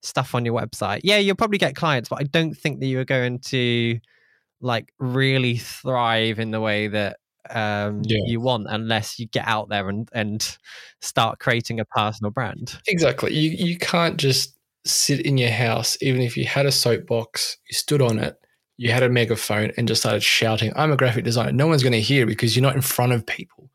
[0.02, 1.02] stuff on your website.
[1.04, 4.00] Yeah, you'll probably get clients, but I don't think that you're going to
[4.62, 7.18] like really thrive in the way that
[7.50, 8.20] um, yeah.
[8.26, 10.58] you want unless you get out there and and
[11.02, 12.80] start creating a personal brand.
[12.88, 13.34] Exactly.
[13.34, 14.56] You you can't just
[14.86, 18.38] sit in your house, even if you had a soapbox, you stood on it,
[18.78, 21.94] you had a megaphone, and just started shouting, "I'm a graphic designer." No one's going
[21.94, 23.70] to hear because you're not in front of people.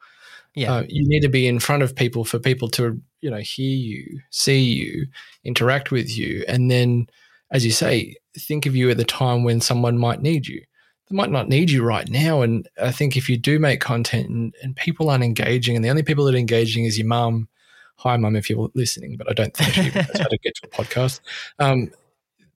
[0.55, 3.39] Yeah, uh, you need to be in front of people for people to you know
[3.39, 5.07] hear you, see you,
[5.45, 7.07] interact with you, and then,
[7.51, 10.63] as you say, think of you at the time when someone might need you
[11.11, 12.43] they might not need you right now.
[12.43, 15.91] And I think if you do make content and, and people aren't engaging, and the
[15.91, 17.49] only people that are engaging is your mum,
[17.97, 20.67] hi mum, if you're listening, but I don't think she knows how to get to
[20.67, 21.21] a podcast.
[21.59, 21.91] Um,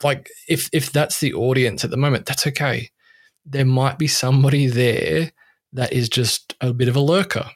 [0.03, 2.91] like if if that's the audience at the moment, that's okay.
[3.45, 5.33] There might be somebody there
[5.73, 7.51] that is just a bit of a lurker.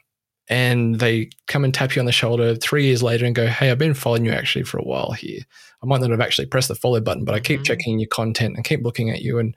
[0.49, 3.69] And they come and tap you on the shoulder three years later and go, Hey,
[3.69, 5.41] I've been following you actually for a while here.
[5.81, 7.65] I might not have actually pressed the follow button, but I keep mm-hmm.
[7.65, 9.39] checking your content and keep looking at you.
[9.39, 9.55] And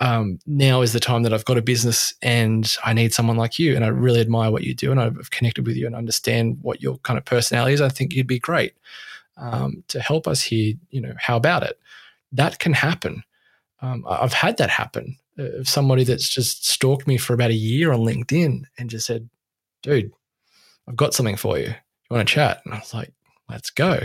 [0.00, 3.58] um, now is the time that I've got a business and I need someone like
[3.58, 3.76] you.
[3.76, 6.82] And I really admire what you do and I've connected with you and understand what
[6.82, 7.80] your kind of personality is.
[7.80, 8.74] I think you'd be great
[9.36, 10.74] um, to help us here.
[10.90, 11.78] You know, how about it?
[12.32, 13.22] That can happen.
[13.80, 15.16] Um, I've had that happen.
[15.38, 19.28] Uh, somebody that's just stalked me for about a year on LinkedIn and just said,
[19.82, 20.12] dude,
[20.88, 21.66] I've got something for you.
[21.66, 22.60] You want to chat?
[22.64, 23.12] And I was like,
[23.48, 24.00] let's go.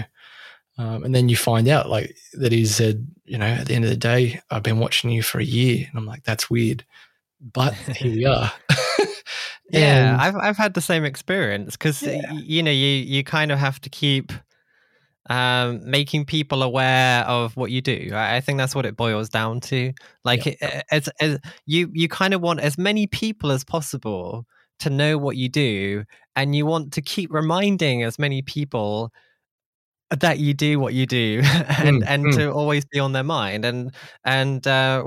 [0.77, 3.83] Um, and then you find out like that he said, you know, at the end
[3.83, 5.85] of the day, I've been watching you for a year.
[5.89, 6.85] And I'm like, that's weird.
[7.41, 8.51] But here we are.
[9.71, 12.31] yeah, I've I've had the same experience because yeah.
[12.33, 14.31] you know you you kind of have to keep
[15.29, 18.09] um, making people aware of what you do.
[18.13, 19.93] I think that's what it boils down to.
[20.25, 20.57] Like, it,
[20.91, 24.45] as, as you you kind of want as many people as possible
[24.79, 26.03] to know what you do,
[26.39, 29.11] and you want to keep reminding as many people
[30.21, 32.35] that you do what you do and mm, and mm.
[32.35, 35.03] to always be on their mind and and uh,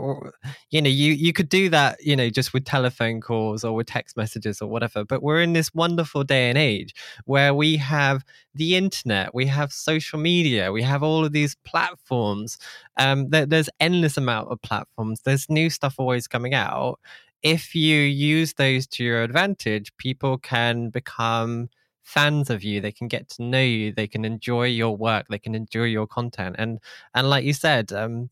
[0.71, 3.87] you know you you could do that you know just with telephone calls or with
[3.87, 8.23] text messages or whatever but we're in this wonderful day and age where we have
[8.55, 12.59] the internet we have social media we have all of these platforms
[12.99, 17.01] um there, there's endless amount of platforms there's new stuff always coming out
[17.43, 21.69] if you use those to your advantage people can become
[22.03, 22.81] fans of you.
[22.81, 23.93] They can get to know you.
[23.93, 25.27] They can enjoy your work.
[25.29, 26.57] They can enjoy your content.
[26.59, 26.79] And
[27.15, 28.31] and like you said um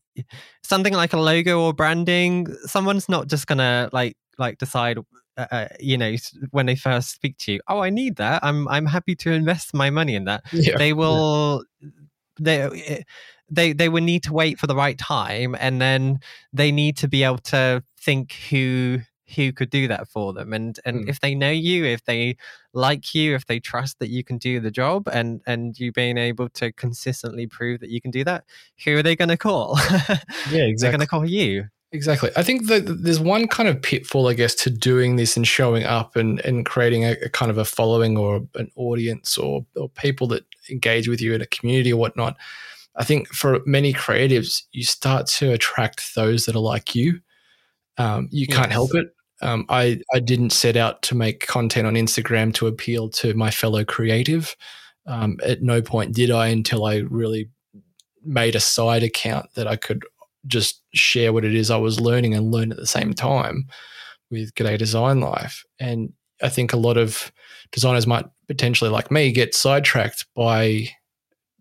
[0.63, 4.97] something like a logo or branding someone's not just gonna like like decide
[5.37, 6.15] uh, uh you know
[6.51, 8.43] when they first speak to you oh i need that.
[8.43, 10.43] I'm i'm happy to invest my money in that.
[10.51, 11.63] Yeah, they will.
[12.43, 13.03] They eh,
[13.49, 16.19] they they will need to wait for the right time and then
[16.53, 18.99] they need to be able to think who
[19.35, 21.09] who could do that for them and and mm.
[21.09, 22.35] if they know you if they
[22.73, 26.17] like you if they trust that you can do the job and and you being
[26.17, 28.43] able to consistently prove that you can do that
[28.83, 29.77] who are they going to call?
[30.49, 32.29] Yeah exactly they're going to call you Exactly.
[32.37, 35.83] I think that there's one kind of pitfall, I guess, to doing this and showing
[35.83, 39.89] up and, and creating a, a kind of a following or an audience or, or
[39.89, 42.37] people that engage with you in a community or whatnot.
[42.95, 47.19] I think for many creatives, you start to attract those that are like you.
[47.97, 49.13] Um, you can't help it.
[49.41, 53.51] Um, I, I didn't set out to make content on Instagram to appeal to my
[53.51, 54.55] fellow creative.
[55.07, 57.49] Um, at no point did I until I really
[58.23, 60.03] made a side account that I could
[60.47, 63.67] just share what it is I was learning and learn at the same time
[64.29, 65.63] with G'day Design Life.
[65.79, 67.31] And I think a lot of
[67.71, 70.89] designers might potentially, like me, get sidetracked by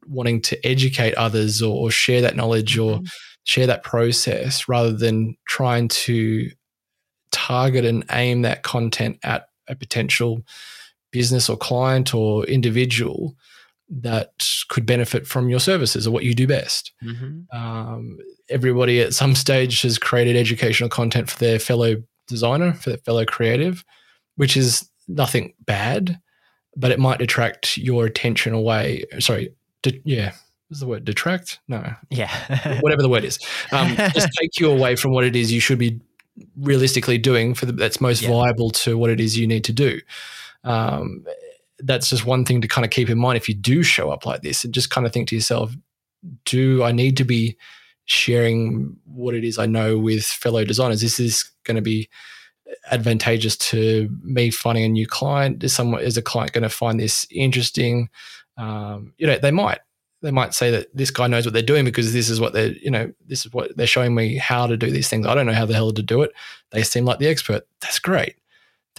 [0.06, 3.04] wanting to educate others or, or share that knowledge mm-hmm.
[3.04, 3.08] or
[3.44, 6.50] share that process rather than trying to
[7.32, 10.42] target and aim that content at a potential
[11.12, 13.34] business or client or individual
[13.90, 16.92] that could benefit from your services or what you do best.
[17.02, 17.56] Mm-hmm.
[17.56, 18.18] Um,
[18.48, 21.96] everybody at some stage has created educational content for their fellow
[22.28, 23.84] designer, for their fellow creative,
[24.36, 26.20] which is nothing bad,
[26.76, 29.04] but it might detract your attention away.
[29.18, 30.32] Sorry, de- yeah,
[30.70, 31.58] is the word detract?
[31.66, 31.94] No.
[32.10, 32.78] Yeah.
[32.80, 33.38] Whatever the word is.
[33.72, 36.00] Um, just take you away from what it is you should be
[36.56, 38.30] realistically doing for the, that's most yeah.
[38.30, 40.00] viable to what it is you need to do.
[40.62, 41.24] Um,
[41.82, 44.26] that's just one thing to kind of keep in mind if you do show up
[44.26, 45.72] like this and just kind of think to yourself,
[46.44, 47.56] do I need to be
[48.04, 51.00] sharing what it is I know with fellow designers?
[51.00, 52.08] This is going to be
[52.90, 55.62] advantageous to me finding a new client.
[55.62, 58.08] Is someone is a client going to find this interesting?
[58.56, 59.78] Um, you know, they might
[60.22, 62.72] they might say that this guy knows what they're doing because this is what they're,
[62.72, 65.26] you know, this is what they're showing me how to do these things.
[65.26, 66.32] I don't know how the hell to do it.
[66.72, 67.66] They seem like the expert.
[67.80, 68.36] That's great.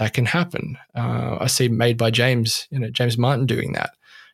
[0.01, 0.77] That can happen.
[0.95, 3.91] Uh, I see Made by James, you know, James Martin doing that.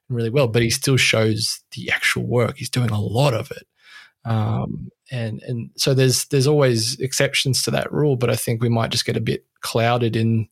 [0.09, 2.55] really well, but he still shows the actual work.
[2.57, 3.67] He's doing a lot of it.
[4.23, 8.69] Um, and and so there's there's always exceptions to that rule, but I think we
[8.69, 10.47] might just get a bit clouded in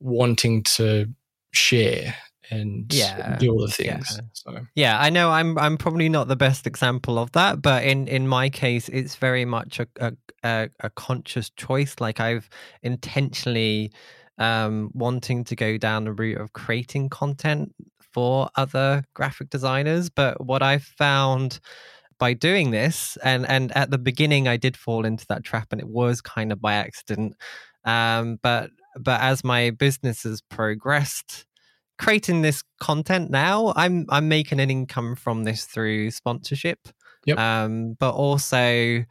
[0.00, 1.06] wanting to
[1.52, 2.16] share
[2.50, 3.36] and Yeah.
[3.38, 4.06] do all the things.
[4.16, 4.26] Yeah.
[4.32, 8.08] So Yeah, I know I'm I'm probably not the best example of that, but in
[8.08, 11.94] in my case it's very much a a, a, a conscious choice.
[12.00, 12.48] Like I've
[12.82, 13.92] intentionally
[14.38, 17.74] um wanting to go down the route of creating content
[18.12, 21.60] for other graphic designers, but what I found
[22.18, 25.80] by doing this and and at the beginning I did fall into that trap and
[25.80, 27.34] it was kind of by accident.
[27.84, 31.46] Um but but as my business has progressed
[31.98, 36.78] creating this content now i'm i'm making an income from this through sponsorship
[37.26, 37.38] Yep.
[37.38, 39.04] um but also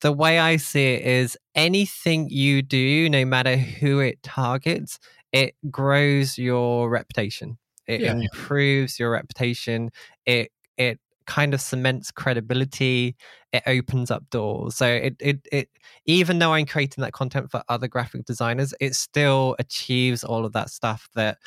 [0.00, 4.98] the way i see it is anything you do no matter who it targets
[5.32, 7.58] it grows your reputation.
[7.86, 8.12] It Yeah.
[8.12, 9.90] improves your reputation.
[10.24, 13.16] It it kind of cements credibility.
[13.52, 14.76] It opens up doors.
[14.76, 15.68] So it it it
[16.06, 20.52] even though i'm creating that content for other graphic designers it still achieves all of
[20.52, 21.38] that stuff that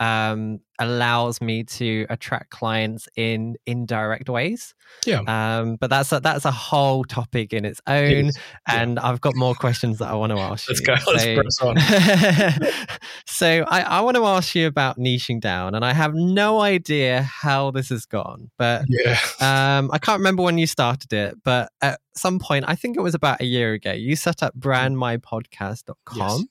[0.00, 4.74] um allows me to attract clients in indirect ways
[5.06, 5.20] Yeah.
[5.26, 8.30] um but that's a that's a whole topic in its it own yeah.
[8.68, 10.86] and i've got more questions that i want to ask let's you.
[10.86, 10.92] go.
[11.06, 11.76] Let's So- press on.
[13.26, 17.22] so I, I want to ask you about niching down, and I have no idea
[17.22, 19.18] how this has gone, but Yeah.
[19.40, 23.00] um, I can't remember when you started it, but at some point, I think it
[23.00, 26.16] was about a year ago, you set up brandmypodcast.com.
[26.16, 26.42] Yes.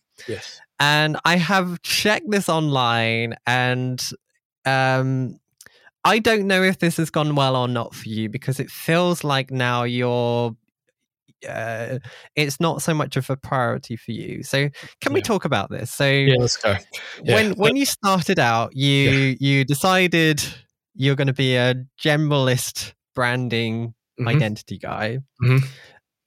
[0.80, 4.02] And I have checked this online, and
[4.66, 5.40] um,
[6.04, 9.24] I don't know if this has gone well or not for you because it feels
[9.24, 10.56] like now you're.
[11.48, 12.00] Uh,
[12.36, 14.42] it's not so much of a priority for you.
[14.42, 14.70] So,
[15.02, 15.92] can we talk about this?
[15.92, 16.36] So, Yeah.
[16.40, 16.76] Let's go.
[17.24, 17.36] Yeah.
[17.36, 20.44] when when you started out, you you decided
[20.96, 24.28] you're going to be a generalist branding Mhm.
[24.30, 25.20] identity guy.
[25.44, 25.66] Mhm.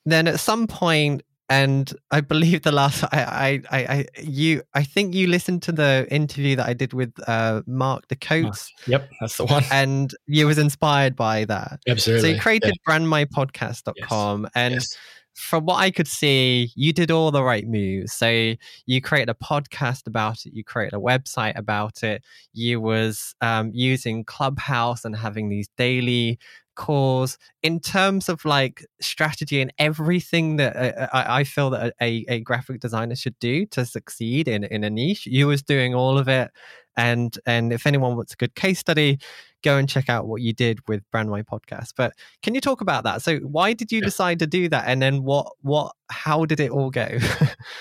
[0.04, 5.14] Then at some point, and I believe the last I, I I you I think
[5.14, 9.10] you listened to the interview that I did with uh, Mark the Coates, Yep.
[9.20, 9.64] That's the one.
[9.72, 11.80] and you was inspired by that.
[11.88, 12.22] Absolutely.
[12.22, 14.96] So you created brandmypodcast.com and Yes.
[15.34, 18.12] from what I could see, you did all the right moves.
[18.12, 18.54] So
[18.86, 22.22] you created a podcast about it, you created a website about it,
[22.52, 26.38] you was um, using Clubhouse and having these daily
[26.78, 27.36] calls.
[27.62, 32.80] In terms of like strategy and everything that I, I feel that a, a graphic
[32.80, 36.50] designer should do to succeed in, in a niche, you was doing all of it.
[36.96, 39.18] And and if anyone wants a good case study,
[39.62, 41.92] go and check out what you did with Brand My Podcast.
[41.96, 42.12] But
[42.42, 43.22] can you talk about that?
[43.22, 44.06] So why did you Yeah.
[44.06, 44.84] decide to do that?
[44.86, 47.06] And then what what how did it all go?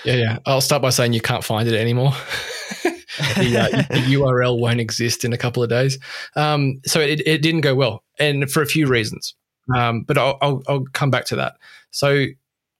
[0.04, 0.38] Yeah, yeah.
[0.46, 2.12] I'll start by saying you can't find it anymore.
[3.36, 5.98] the, uh, the URL won't exist in a couple of days.
[6.36, 9.34] Um, so it, it didn't go well, and for a few reasons.
[9.74, 11.54] Um, but I'll, I'll, I'll come back to that.
[11.90, 12.26] So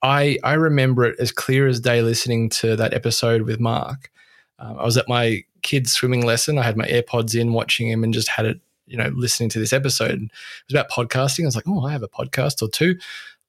[0.01, 4.09] I I remember it as clear as day listening to that episode with Mark.
[4.57, 6.57] Um, I was at my kid's swimming lesson.
[6.57, 9.59] I had my AirPods in, watching him, and just had it, you know, listening to
[9.59, 10.21] this episode.
[10.21, 10.31] It
[10.67, 11.43] was about podcasting.
[11.43, 12.97] I was like, oh, I have a podcast or two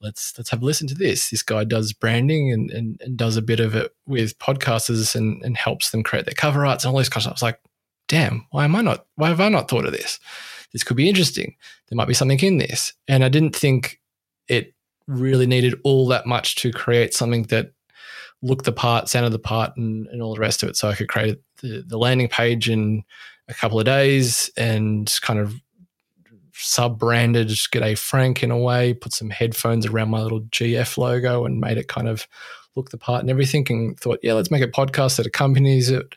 [0.00, 1.30] let's let's have a listen to this.
[1.30, 5.42] This guy does branding and and, and does a bit of it with podcasters and
[5.44, 7.32] and helps them create their cover arts and all this kind of stuff.
[7.32, 7.60] I was like,
[8.08, 9.06] damn, why am I not?
[9.16, 10.18] Why have I not thought of this?
[10.72, 11.56] This could be interesting.
[11.88, 14.00] There might be something in this, and I didn't think
[14.48, 14.74] it
[15.06, 17.72] really needed all that much to create something that
[18.42, 20.76] looked the part, sounded the part, and, and all the rest of it.
[20.76, 23.02] So I could create the, the landing page in
[23.48, 25.54] a couple of days and kind of
[26.62, 31.44] sub branded G'day Frank in a way, put some headphones around my little GF logo
[31.44, 32.26] and made it kind of
[32.76, 33.66] look the part and everything.
[33.68, 36.14] And thought, yeah, let's make a podcast that accompanies it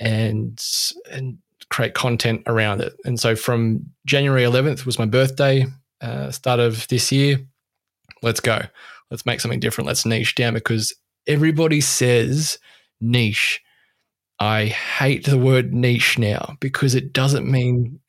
[0.00, 0.62] and
[1.10, 1.38] and
[1.70, 2.94] create content around it.
[3.04, 5.66] And so from January 11th was my birthday,
[6.00, 7.40] uh, start of this year.
[8.22, 8.62] Let's go.
[9.10, 9.86] Let's make something different.
[9.86, 10.94] Let's niche down because
[11.26, 12.58] everybody says
[13.00, 13.60] niche.
[14.40, 18.00] I hate the word niche now because it doesn't mean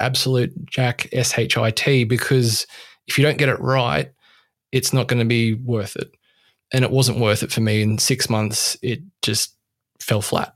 [0.00, 2.66] absolute jack shit because
[3.06, 4.12] if you don't get it right
[4.72, 6.14] it's not going to be worth it.
[6.72, 7.82] And it wasn't worth it for me.
[7.82, 9.54] In six months it just
[10.00, 10.54] fell flat.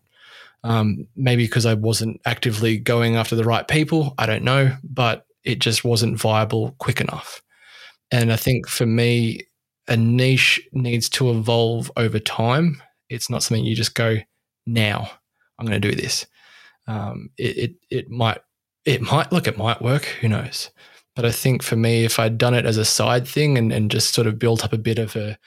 [0.65, 5.27] Um, maybe because i wasn't actively going after the right people i don't know but
[5.43, 7.43] it just wasn't viable quick enough.
[8.13, 9.41] And i think for me
[9.89, 12.81] a niche needs to evolve over time.
[13.09, 14.19] It's not something you just go
[14.65, 15.11] now
[15.59, 16.27] i'm going to do this.
[16.87, 18.41] Um, it, it, it might
[18.85, 20.71] it might look it might work who knows
[21.15, 23.91] but i think for me if i'd done it as a side thing and, and
[23.91, 25.39] just sort of built up a bit of a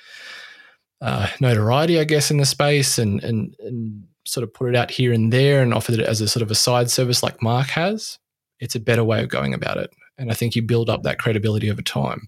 [1.01, 4.89] uh, notoriety i guess in the space and, and and sort of put it out
[4.89, 7.67] here and there and offered it as a sort of a side service like mark
[7.67, 8.17] has
[8.59, 9.91] it's a better way of going about it.
[10.17, 12.27] And I think you build up that credibility over time.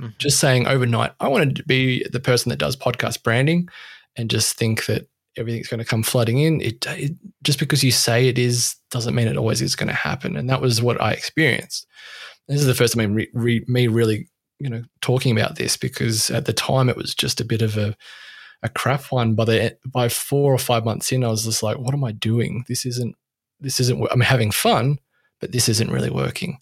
[0.00, 0.16] Mhm.
[0.18, 3.68] Just saying overnight, I wanted to be the person that does podcast branding
[4.16, 5.08] and just think that
[5.38, 6.60] everything's going to come flooding in.
[6.60, 7.12] It, it
[7.42, 10.36] just because you say it is doesn't mean it always is going to happen.
[10.36, 11.86] And that was what I experienced.
[12.48, 14.28] This is the first time re, re, me really,
[14.58, 17.76] you know, talking about this because at the time it was just a bit of
[17.76, 17.96] a
[18.62, 19.34] a crap one.
[19.34, 22.12] By the by four or five months in, I was just like, what am I
[22.12, 22.64] doing?
[22.68, 23.14] This isn't
[23.60, 24.06] this isn't.
[24.10, 24.98] I'm having fun,
[25.40, 26.58] but this isn't really working.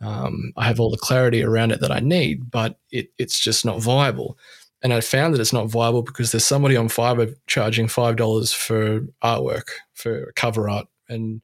[0.00, 3.64] Um, I have all the clarity around it that I need, but it, it's just
[3.64, 4.38] not viable.
[4.82, 8.52] And I found that it's not viable because there's somebody on Fiverr charging five dollars
[8.52, 11.42] for artwork for cover art, and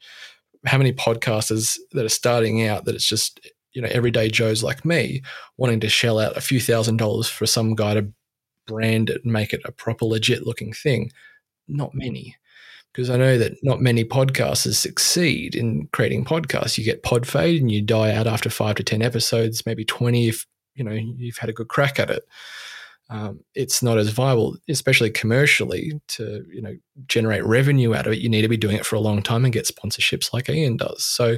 [0.66, 3.40] how many podcasters that are starting out that it's just
[3.72, 5.22] you know everyday Joes like me
[5.56, 8.06] wanting to shell out a few thousand dollars for some guy to
[8.66, 11.10] brand it and make it a proper legit looking thing.
[11.66, 12.36] Not many
[12.92, 16.78] because I know that not many podcasters succeed in creating podcasts.
[16.78, 20.28] You get pod fade and you die out after five to ten episodes, maybe twenty
[20.28, 22.22] if you know you've had a good crack at it.
[23.10, 26.76] Um, it's not as viable, especially commercially, to you know
[27.06, 28.20] generate revenue out of it.
[28.20, 30.76] You need to be doing it for a long time and get sponsorships like Ian
[30.78, 31.04] does.
[31.04, 31.36] So,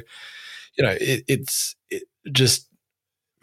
[0.78, 2.68] you know, it, it's it just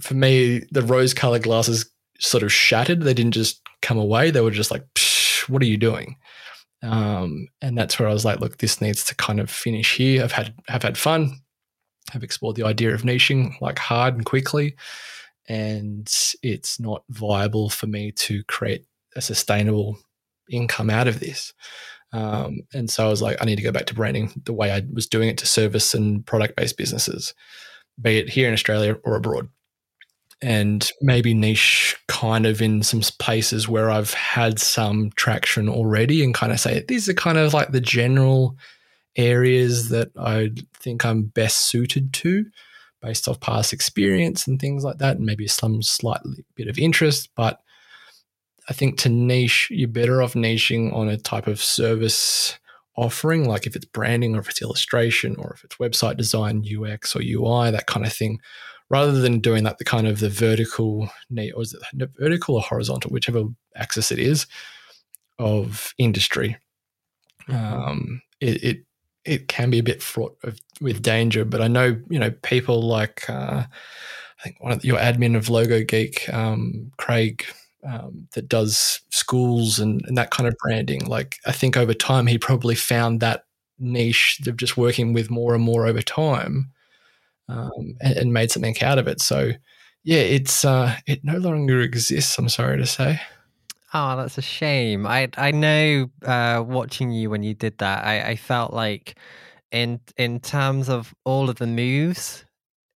[0.02, 3.02] for me the rose-colored glasses sort of shattered.
[3.02, 4.86] They didn't just come away; they were just like,
[5.48, 6.16] "What are you doing?"
[6.84, 10.22] Um, and that's where I was like, look, this needs to kind of finish here.
[10.24, 11.40] I've had have had fun.
[12.14, 14.76] I've explored the idea of niching like hard and quickly,
[15.48, 18.86] and it's not viable for me to create
[19.16, 19.98] a sustainable
[20.50, 21.54] income out of this.
[22.12, 24.72] Um, and so I was like, I need to go back to branding the way
[24.72, 27.34] I was doing it to service and product based businesses,
[28.00, 29.50] be it here in Australia or abroad
[30.44, 36.34] and maybe niche kind of in some places where I've had some traction already and
[36.34, 38.58] kind of say these are kind of like the general
[39.16, 42.46] areas that I think I'm best suited to
[43.04, 47.30] based off past experience and things like that, and maybe some slightly bit of interest.
[47.36, 47.60] But
[48.70, 52.58] I think to niche, you're better off niching on a type of service
[52.96, 57.16] offering, like if it's branding or if it's illustration or if it's website design, UX
[57.16, 58.40] or UI, that kind of thing
[58.90, 61.10] rather than doing that the kind of the vertical
[61.56, 63.44] or is it vertical or horizontal, whichever
[63.76, 64.46] axis it is
[65.40, 66.58] of industry.
[67.50, 67.76] Mm-hmm.
[67.76, 68.78] Um, it, it,
[69.26, 72.82] it can be a bit fraught of, with danger, but I know you know people
[72.82, 77.46] like uh, I think one of the, your admin of Logo Geek, um, Craig,
[77.86, 81.06] um, that does schools and, and that kind of branding.
[81.06, 83.46] Like I think over time he probably found that
[83.80, 86.72] niche of just working with more and more over time
[87.50, 89.22] um, and, and, made something out of it.
[89.22, 89.52] So,
[90.04, 92.38] yeah, it's uh, it no longer exists.
[92.38, 93.20] I'm sorry to say.
[93.94, 95.06] Oh, that's a shame.
[95.06, 99.18] I I know uh, watching you when you did that, I, I felt like
[99.72, 102.46] in in terms of all of the moves,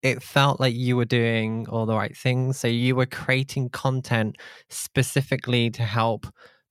[0.03, 2.59] it felt like you were doing all the right things.
[2.59, 4.37] So you were creating content
[4.69, 6.27] specifically to help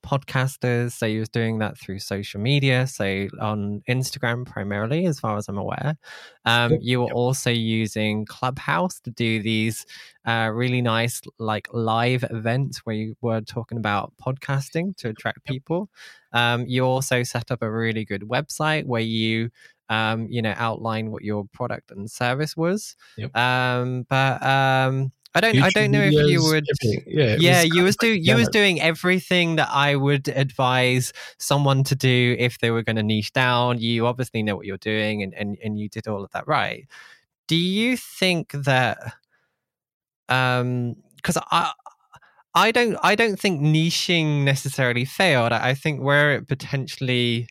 [0.06, 0.92] podcasters.
[0.92, 5.48] So he was doing that through social media, so on Instagram primarily, as far as
[5.48, 5.96] I'm aware.
[6.44, 9.84] Um, you were also using Clubhouse to do these
[10.24, 15.88] uh, really nice, like live events where you were talking about podcasting to attract people.
[16.32, 19.50] Um, you also set up a really good website where you
[19.88, 22.96] um, you know, outline what your product and service was.
[23.16, 23.36] Yep.
[23.36, 25.54] Um, but um, I don't.
[25.54, 26.64] YouTube I don't know if you would.
[26.82, 27.04] Everything.
[27.06, 27.36] Yeah.
[27.38, 27.62] Yeah.
[27.62, 28.08] You was do.
[28.08, 32.96] You was doing everything that I would advise someone to do if they were going
[32.96, 33.78] to niche down.
[33.78, 36.88] You obviously know what you're doing, and and and you did all of that right.
[37.48, 38.98] Do you think that?
[40.28, 41.72] Um, because I.
[42.54, 42.96] I don't.
[43.02, 45.52] I don't think niching necessarily failed.
[45.52, 47.48] I think where it potentially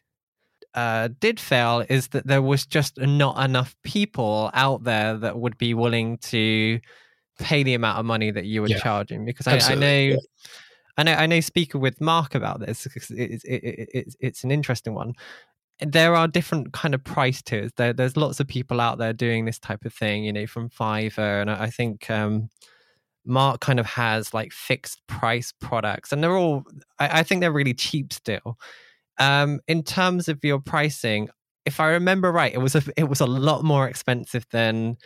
[0.74, 5.60] uh, did fail is that there was just not enough people out there that would
[5.60, 6.80] be willing to
[7.40, 8.80] pay the amount of money that you were yeah.
[8.80, 10.16] charging because I, I, know yeah.
[10.98, 14.44] I know I know speaker with Mark about this because it's it, it, it, it's
[14.44, 15.14] an interesting one.
[15.80, 17.72] There are different kind of price tiers.
[17.76, 20.70] There, there's lots of people out there doing this type of thing, you know, from
[20.70, 22.50] Fiverr, and I think um,
[23.26, 26.64] Mark kind of has like fixed price products, and they're all.
[27.00, 28.58] I, I think they're really cheap still.
[29.18, 31.30] Um, in terms of your pricing,
[31.66, 34.98] if I remember right, it was a it was a lot more expensive than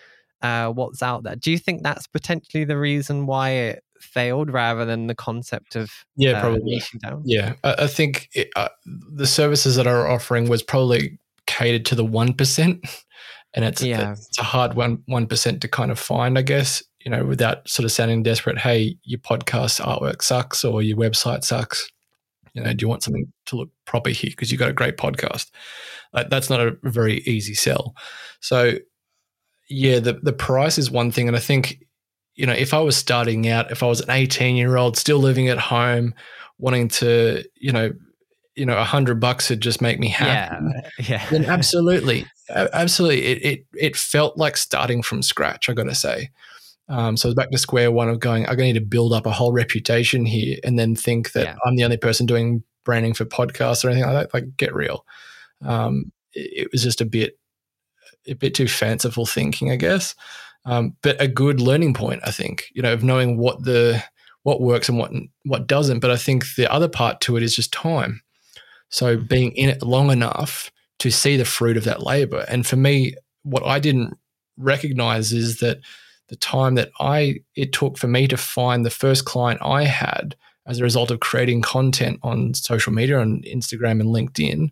[0.42, 1.36] uh, what's out there.
[1.36, 5.92] Do you think that's potentially the reason why it failed rather than the concept of
[6.16, 7.24] yeah uh, probably down?
[7.26, 11.96] Yeah, I, I think it, uh, the services that are offering was probably catered to
[11.96, 12.86] the one percent,
[13.54, 14.12] and it's yeah.
[14.12, 16.84] it's a hard one one percent to kind of find, I guess.
[17.06, 18.58] You know, without sort of sounding desperate.
[18.58, 21.90] Hey, your podcast artwork sucks, or your website sucks.
[22.54, 24.98] You know, do you want something to look proper here because you've got a great
[24.98, 25.50] podcast?
[26.30, 27.96] that's not a very easy sell.
[28.42, 28.74] So
[29.70, 31.84] yeah, the the price is one thing, and I think
[32.36, 35.20] you know if I was starting out, if I was an eighteen year old still
[35.20, 36.13] living at home,
[36.57, 37.91] wanting to you know
[38.55, 40.65] you know a hundred bucks would just make me happy.
[40.99, 41.30] Yeah, yeah.
[41.30, 45.70] Then absolutely, absolutely, it it it felt like starting from scratch.
[45.70, 46.32] I got to say.
[46.89, 48.86] Um, so I was back to square one of going, I'm going to need to
[48.86, 51.55] build up a whole reputation here and then think that yeah.
[51.63, 54.34] I'm the only person doing branding for podcasts or anything like that.
[54.34, 55.05] Like, get real.
[55.63, 57.38] Um, it, it, was just a bit,
[58.28, 60.15] a bit too fanciful thinking, I guess.
[60.65, 64.03] Um, but a good learning point, I think, you know, of knowing what the,
[64.43, 65.11] what works and what,
[65.45, 65.99] what doesn't.
[65.99, 68.22] But I think the other part to it is just time.
[68.89, 69.26] So mm-hmm.
[69.28, 72.45] being in it long enough to see the fruit of that labor.
[72.47, 74.17] And for me, what I didn't
[74.57, 75.80] recognize is that
[76.28, 80.36] the time that I it took for me to find the first client I had
[80.67, 84.70] as a result of creating content on social media on Instagram and LinkedIn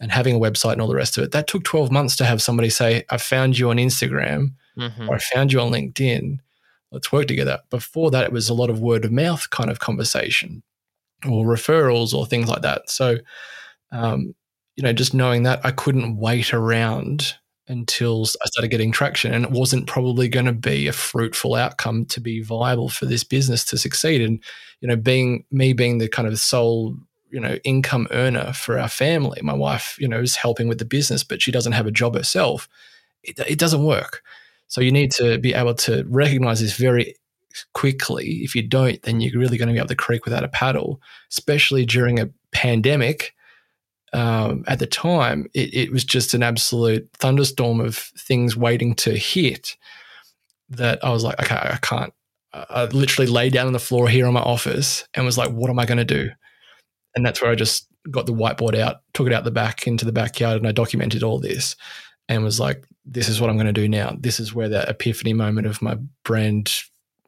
[0.00, 1.32] and having a website and all the rest of it.
[1.32, 5.08] That took 12 months to have somebody say, I found you on Instagram mm-hmm.
[5.08, 6.38] or I found you on LinkedIn.
[6.92, 7.60] Let's work together.
[7.70, 10.62] Before that, it was a lot of word of mouth kind of conversation
[11.28, 12.88] or referrals or things like that.
[12.88, 13.18] So,
[13.90, 14.34] um,
[14.76, 17.34] you know, just knowing that I couldn't wait around
[17.66, 19.34] until I started getting traction.
[19.34, 23.24] And it wasn't probably going to be a fruitful outcome to be viable for this
[23.24, 24.22] business to succeed.
[24.22, 24.42] And,
[24.80, 26.96] you know, being me being the kind of sole,
[27.30, 30.84] you know, income earner for our family, my wife, you know, is helping with the
[30.84, 32.68] business, but she doesn't have a job herself.
[33.22, 34.22] It, it doesn't work.
[34.68, 37.16] So you need to be able to recognize this very
[37.72, 38.40] quickly.
[38.42, 41.00] If you don't, then you're really going to be up the creek without a paddle,
[41.30, 43.34] especially during a pandemic
[44.12, 49.16] um, at the time, it, it, was just an absolute thunderstorm of things waiting to
[49.16, 49.76] hit
[50.70, 52.12] that I was like, okay, I can't.
[52.54, 55.68] I literally lay down on the floor here in my office and was like, what
[55.68, 56.30] am I going to do?
[57.18, 60.04] And that's where I just got the whiteboard out, took it out the back into
[60.04, 61.76] the backyard, and I documented all this
[62.28, 64.16] and was like, this is what I'm going to do now.
[64.18, 66.72] This is where that epiphany moment of my brand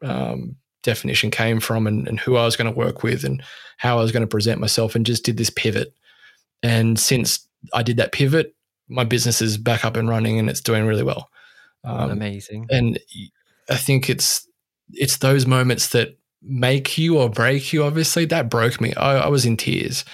[0.01, 3.43] um, definition came from and, and who I was going to work with and
[3.77, 5.93] how I was going to present myself and just did this pivot
[6.63, 8.55] and since I did that pivot,
[8.87, 11.29] my business is back up and running and it's doing really well.
[11.83, 12.67] Um, Amazing.
[12.69, 12.99] And
[13.69, 14.47] I think it's
[14.93, 17.83] it's those moments that make you or break you.
[17.83, 18.93] Obviously, that broke me.
[18.95, 20.05] I, I was in tears,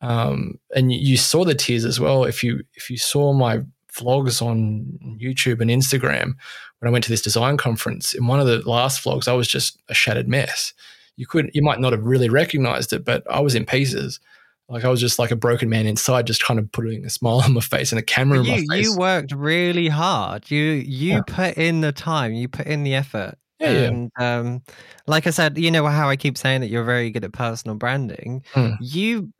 [0.00, 2.24] um, and you saw the tears as well.
[2.24, 3.60] If you if you saw my
[3.92, 6.34] vlogs on YouTube and Instagram
[6.78, 9.48] when I went to this design conference, in one of the last vlogs, I was
[9.48, 10.72] just a shattered mess.
[11.16, 14.20] You could you might not have really recognized it, but I was in pieces.
[14.68, 17.40] Like I was just like a broken man inside, just kind of putting a smile
[17.44, 18.84] on my face and a camera you, in my face.
[18.84, 20.50] You worked really hard.
[20.50, 21.20] You you yeah.
[21.26, 22.32] put in the time.
[22.32, 23.36] You put in the effort.
[23.60, 24.38] Yeah, and yeah.
[24.38, 24.62] um,
[25.06, 27.76] like I said, you know how I keep saying that you're very good at personal
[27.76, 28.44] branding.
[28.54, 28.76] Mm.
[28.80, 29.32] You,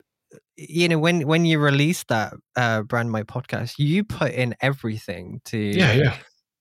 [0.57, 5.41] you know, when when you released that uh, brand my podcast, you put in everything
[5.45, 5.57] to.
[5.57, 6.17] Yeah, yeah,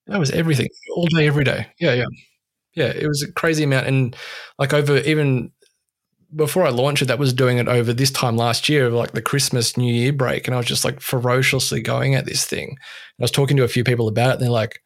[0.06, 1.66] that was everything, all day, every day.
[1.80, 2.06] Yeah, yeah,
[2.74, 2.92] yeah.
[2.94, 4.16] It was a crazy amount, and
[4.58, 5.50] like over even
[6.36, 9.22] before I launched it, that was doing it over this time last year, like the
[9.22, 12.68] Christmas New Year break, and I was just like ferociously going at this thing.
[12.68, 14.80] And I was talking to a few people about it, and they're like,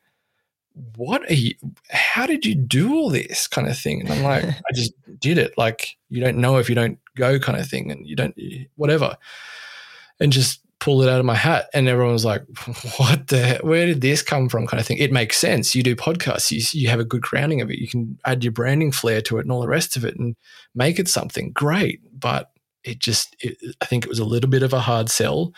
[0.97, 1.55] "What are you?
[1.91, 5.39] How did you do all this kind of thing?" And I'm like, "I just did
[5.39, 5.57] it.
[5.57, 8.37] Like you don't know if you don't go, kind of thing, and you don't
[8.77, 9.17] whatever."
[10.21, 12.43] And just pulled it out of my hat and everyone was like
[12.97, 15.95] what the where did this come from kind of thing it makes sense you do
[15.95, 19.21] podcasts you, you have a good grounding of it you can add your branding flair
[19.23, 20.35] to it and all the rest of it and
[20.75, 22.51] make it something great but
[22.83, 25.53] it just it, i think it was a little bit of a hard sell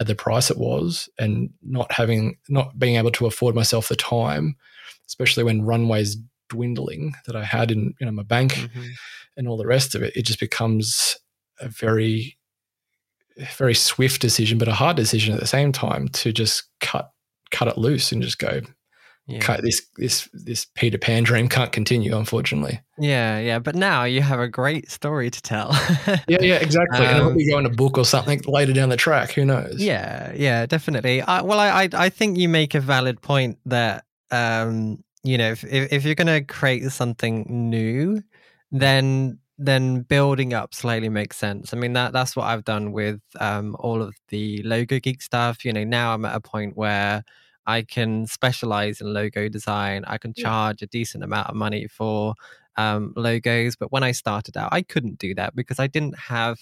[0.00, 3.96] at the price it was and not having not being able to afford myself the
[3.96, 4.56] time
[5.06, 6.16] especially when runways
[6.48, 8.86] dwindling that i had in you know my bank mm-hmm.
[9.36, 11.16] and all the rest of it it just becomes
[11.60, 12.38] a very
[13.56, 17.10] very swift decision, but a hard decision at the same time to just cut
[17.50, 18.60] cut it loose and just go.
[19.26, 19.38] Yeah.
[19.38, 22.80] Cut this this this Peter Pan dream can't continue, unfortunately.
[22.98, 23.60] Yeah, yeah.
[23.60, 25.70] But now you have a great story to tell.
[26.28, 26.98] yeah, yeah, exactly.
[26.98, 29.30] Um, and it'll be going a book or something later down the track.
[29.32, 29.76] Who knows?
[29.78, 31.22] Yeah, yeah, definitely.
[31.22, 35.52] I, well, I, I I think you make a valid point that um you know
[35.52, 38.22] if if, if you're going to create something new,
[38.72, 41.72] then then building up slowly makes sense.
[41.72, 45.64] I mean that that's what I've done with um, all of the logo geek stuff.
[45.64, 47.22] You know, now I'm at a point where
[47.66, 50.04] I can specialize in logo design.
[50.06, 52.34] I can charge a decent amount of money for
[52.76, 56.58] um, logos, but when I started out, I couldn't do that because I didn't have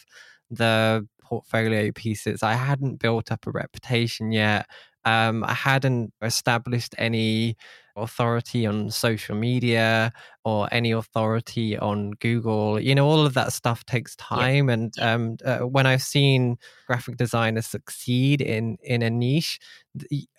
[0.50, 2.42] the portfolio pieces.
[2.42, 4.66] I hadn't built up a reputation yet.
[5.04, 7.56] Um, I hadn't established any
[8.02, 10.12] authority on social media
[10.44, 12.80] or any authority on Google.
[12.80, 14.68] You know, all of that stuff takes time.
[14.68, 14.74] Yeah.
[14.74, 19.58] And um, uh, when I've seen graphic designers succeed in in a niche,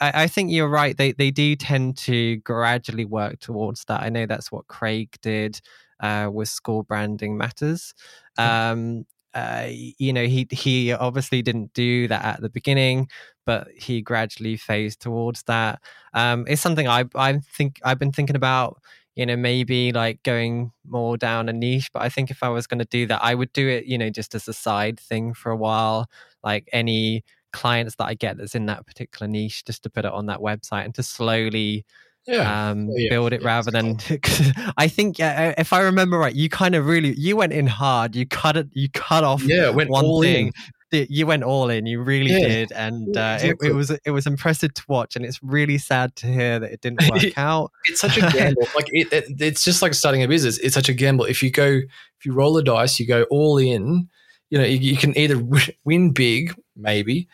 [0.01, 0.97] I, I, think you're right.
[0.97, 4.01] They they do tend to gradually work towards that.
[4.01, 5.61] I know that's what Craig did
[5.99, 7.93] uh, with School Branding Matters.
[8.37, 13.07] Um, uh, you know, he he obviously didn't do that at the beginning,
[13.45, 15.81] but he gradually phased towards that.
[16.13, 18.81] Um, it's something I I think I've been thinking about.
[19.15, 22.67] You know, maybe like going more down a niche, but I think if I was
[22.67, 23.85] going to do that, I would do it.
[23.85, 26.07] You know, just as a side thing for a while,
[26.43, 30.11] like any clients that I get that's in that particular niche, just to put it
[30.13, 31.85] on that website and to slowly
[32.29, 32.69] yeah.
[32.69, 33.99] Um, yeah, build it yeah, rather than
[34.77, 38.15] I think uh, if I remember right, you kind of really you went in hard.
[38.15, 38.67] You cut it.
[38.73, 39.43] You cut off.
[39.43, 40.47] Yeah, went one thing.
[40.47, 40.53] In
[40.91, 41.85] you went all in.
[41.85, 43.67] You really did, and uh, exactly.
[43.67, 45.15] it, it, was it was impressive to watch.
[45.15, 47.71] And it's really sad to hear that it didn't work out.
[47.85, 48.67] It's such a gamble.
[48.75, 50.57] like it, it, it's just like starting a business.
[50.59, 51.25] It's such a gamble.
[51.25, 54.09] If you go, if you roll the dice, you go all in.
[54.49, 55.39] You know, you, you can either
[55.85, 57.27] win big, maybe,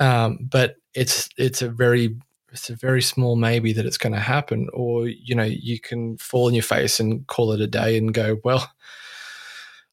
[0.00, 2.16] um, but it's it's a very
[2.56, 6.16] it's a very small maybe that it's going to happen, or you know, you can
[6.16, 8.72] fall on your face and call it a day and go, well,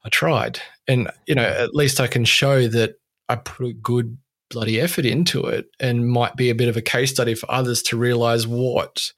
[0.05, 2.95] I tried, and you know, at least I can show that
[3.29, 4.17] I put a good
[4.49, 7.81] bloody effort into it and might be a bit of a case study for others
[7.83, 9.11] to realize what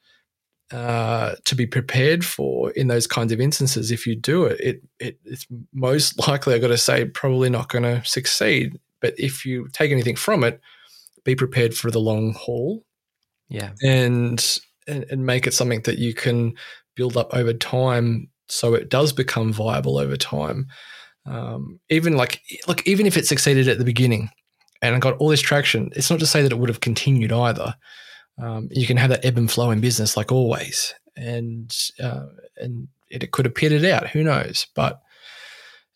[0.72, 3.92] uh, to be prepared for in those kinds of instances.
[3.92, 7.70] If you do it, it, it it's most likely, I've got to say, probably not
[7.70, 8.80] going to succeed.
[9.02, 10.60] But if you take anything from it,
[11.24, 12.84] be prepared for the long haul.
[13.50, 13.72] Yeah.
[13.84, 16.56] And, and, make it something that you can
[16.96, 20.68] build up over time so it does become viable over time.
[21.26, 24.30] Um, even like look, even if it succeeded at the beginning
[24.82, 27.76] and got all this traction, it's not to say that it would have continued either.
[28.38, 32.26] Um, you can have that ebb and flow in business, like always, and uh,
[32.58, 34.10] and it, it, could have petered out.
[34.10, 34.68] Who knows?
[34.76, 35.02] But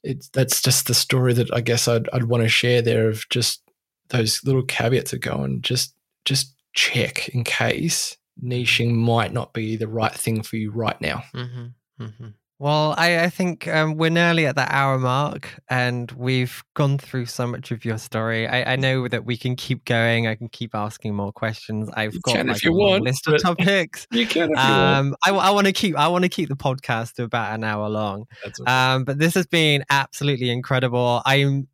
[0.04, 3.28] it's that's just the story that I guess I'd I'd want to share there of
[3.30, 3.62] just
[4.08, 5.94] those little caveats that go and just
[6.26, 11.24] just check in case niching might not be the right thing for you right now.
[11.36, 12.28] Mm-hmm, mm-hmm.
[12.62, 17.28] Well, I, I think um, we're nearly at that hour mark, and we've gone through
[17.28, 18.50] so much of your story.
[18.50, 20.28] I, I know that we can keep going.
[20.28, 21.90] I can keep asking more questions.
[21.94, 24.08] I've you got like a want, list of topics.
[24.12, 24.52] you can.
[24.52, 25.98] If um, you I, I want to keep.
[25.98, 28.26] I want to keep the podcast to about an hour long.
[28.46, 28.70] Okay.
[28.70, 31.22] Um, but this has been absolutely incredible.
[31.26, 31.69] I'm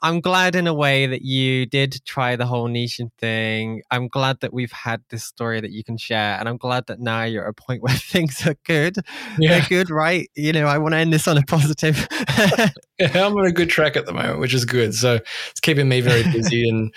[0.00, 3.82] I'm glad in a way that you did try the whole niche thing.
[3.90, 6.38] I'm glad that we've had this story that you can share.
[6.38, 8.96] And I'm glad that now you're at a point where things are good.
[9.38, 9.58] Yeah.
[9.58, 10.30] They're good, right?
[10.36, 12.06] You know, I want to end this on a positive.
[12.98, 14.94] yeah, I'm on a good track at the moment, which is good.
[14.94, 15.18] So
[15.50, 16.68] it's keeping me very busy.
[16.68, 16.94] and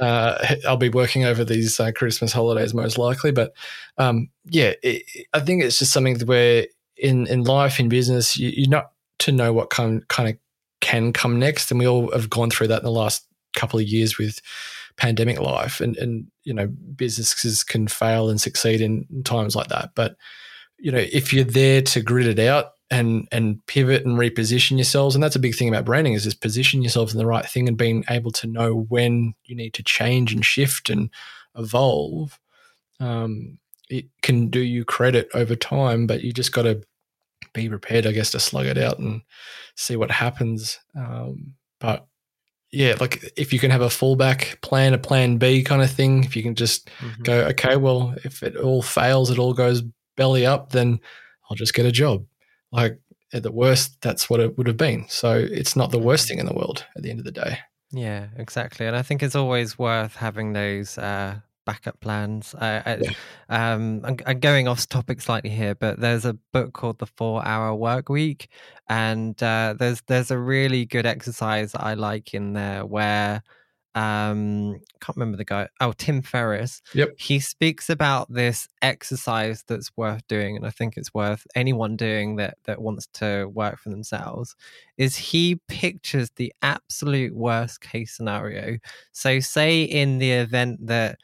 [0.00, 3.30] uh, I'll be working over these uh, Christmas holidays most likely.
[3.30, 3.52] But
[3.98, 5.02] um, yeah, it,
[5.34, 9.32] I think it's just something where in, in life, in business, you, you're not to
[9.32, 10.36] know what kind, kind of
[10.80, 11.70] can come next.
[11.70, 14.40] And we all have gone through that in the last couple of years with
[14.96, 15.80] pandemic life.
[15.80, 19.90] And, and you know, businesses can fail and succeed in times like that.
[19.94, 20.16] But,
[20.78, 25.14] you know, if you're there to grit it out and and pivot and reposition yourselves,
[25.14, 27.68] and that's a big thing about branding is just position yourselves in the right thing
[27.68, 31.10] and being able to know when you need to change and shift and
[31.56, 32.38] evolve.
[33.00, 33.58] Um,
[33.90, 36.82] it can do you credit over time, but you just got to
[37.62, 39.22] be prepared, I guess, to slug it out and
[39.76, 40.78] see what happens.
[40.96, 42.06] Um, but
[42.70, 46.24] yeah, like if you can have a fallback plan, a plan B kind of thing,
[46.24, 47.22] if you can just mm-hmm.
[47.22, 49.82] go, okay, well, if it all fails, it all goes
[50.16, 51.00] belly up, then
[51.48, 52.26] I'll just get a job.
[52.72, 53.00] Like
[53.32, 55.06] at the worst, that's what it would have been.
[55.08, 56.28] So it's not the worst mm-hmm.
[56.28, 57.58] thing in the world at the end of the day.
[57.90, 58.86] Yeah, exactly.
[58.86, 61.36] And I think it's always worth having those uh,
[61.68, 62.54] backup plans.
[62.58, 63.10] I, I, yeah.
[63.50, 67.46] um, I'm, I'm, going off topic slightly here, but there's a book called The Four
[67.46, 68.48] Hour Work Week,
[68.88, 73.42] and uh, there's there's a really good exercise I like in there where
[73.94, 79.90] um can't remember the guy oh tim ferriss yep he speaks about this exercise that's
[79.96, 83.88] worth doing and i think it's worth anyone doing that that wants to work for
[83.88, 84.54] themselves
[84.98, 88.76] is he pictures the absolute worst case scenario
[89.12, 91.18] so say in the event that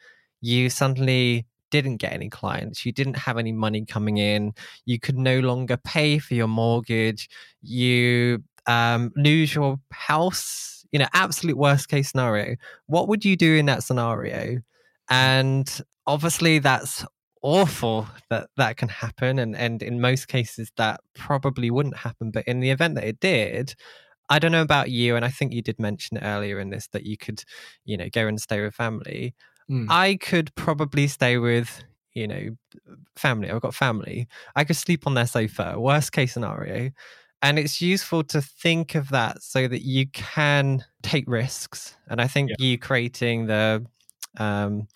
[0.45, 4.53] you suddenly didn't get any clients, you didn't have any money coming in,
[4.85, 7.27] you could no longer pay for your mortgage,
[7.61, 12.55] you um, lose your house, you know, absolute worst case scenario.
[12.85, 14.59] What would you do in that scenario?
[15.09, 15.67] And
[16.05, 17.03] obviously, that's
[17.41, 19.39] awful that that can happen.
[19.39, 22.29] And, and in most cases, that probably wouldn't happen.
[22.29, 23.73] But in the event that it did,
[24.29, 27.05] I don't know about you, and I think you did mention earlier in this that
[27.05, 27.43] you could,
[27.83, 29.33] you know, go and stay with family.
[29.69, 29.87] Mm.
[29.89, 32.49] I could probably stay with, you know,
[33.15, 33.49] family.
[33.49, 34.27] I've got family.
[34.55, 36.91] I could sleep on their sofa, worst case scenario.
[37.41, 41.95] And it's useful to think of that so that you can take risks.
[42.07, 42.55] And I think yeah.
[42.59, 43.85] you creating the
[44.37, 44.87] um,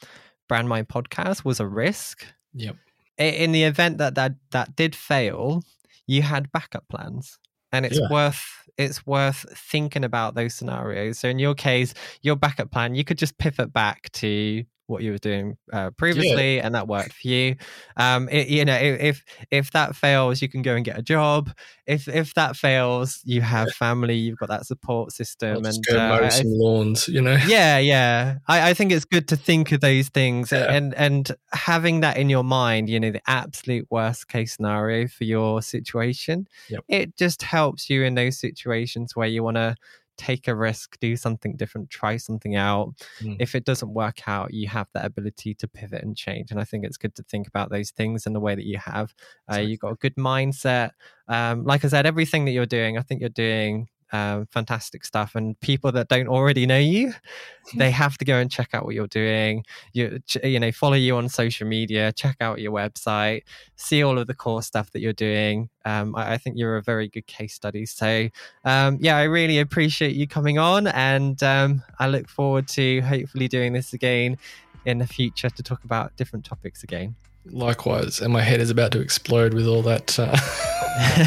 [0.48, 2.26] Brand Mind podcast was a risk.
[2.54, 2.76] Yep.
[3.18, 5.62] In the event that that, that did fail,
[6.08, 7.38] you had backup plans
[7.72, 8.08] and it's yeah.
[8.10, 11.20] worth it's worth thinking about those scenarios.
[11.20, 15.12] So in your case, your backup plan, you could just pivot back to what you
[15.12, 16.66] were doing uh, previously, yeah.
[16.66, 17.56] and that worked for you.
[17.98, 21.52] Um, it, you know, if if that fails, you can go and get a job.
[21.86, 26.20] If if that fails, you have family, you've got that support system, and go uh,
[26.22, 27.08] mow some lawns.
[27.08, 28.38] You know, yeah, yeah.
[28.48, 30.72] I, I think it's good to think of those things, yeah.
[30.72, 32.90] and and having that in your mind.
[32.90, 36.48] You know, the absolute worst case scenario for your situation.
[36.70, 36.84] Yep.
[36.88, 39.76] It just helps you in those situations where you want to
[40.20, 42.94] take a risk, do something different, try something out.
[43.22, 43.38] Mm.
[43.40, 46.52] If it doesn't work out, you have that ability to pivot and change.
[46.52, 48.78] And I think it's good to think about those things in the way that you
[48.78, 49.16] have.
[49.52, 50.92] Uh, you've got a good mindset.
[51.28, 55.36] Um, like I said, everything that you're doing, I think you're doing um, fantastic stuff.
[55.36, 57.14] And people that don't already know you,
[57.76, 59.64] they have to go and check out what you're doing.
[59.94, 63.44] You you know follow you on social media, check out your website,
[63.76, 65.70] see all of the core stuff that you're doing.
[65.86, 67.86] Um, I, I, think you're a very good case study.
[67.86, 68.30] So
[68.66, 73.48] um, yeah, I really appreciate you coming on, and um, I look forward to hopefully
[73.48, 74.38] doing this again
[74.86, 77.16] in the future to talk about different topics again.
[77.46, 80.38] Likewise, and my head is about to explode with all that, uh,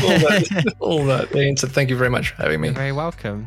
[0.03, 1.35] all that, all that.
[1.35, 2.69] Ian, so thank you very much for having me.
[2.69, 3.47] You're very welcome.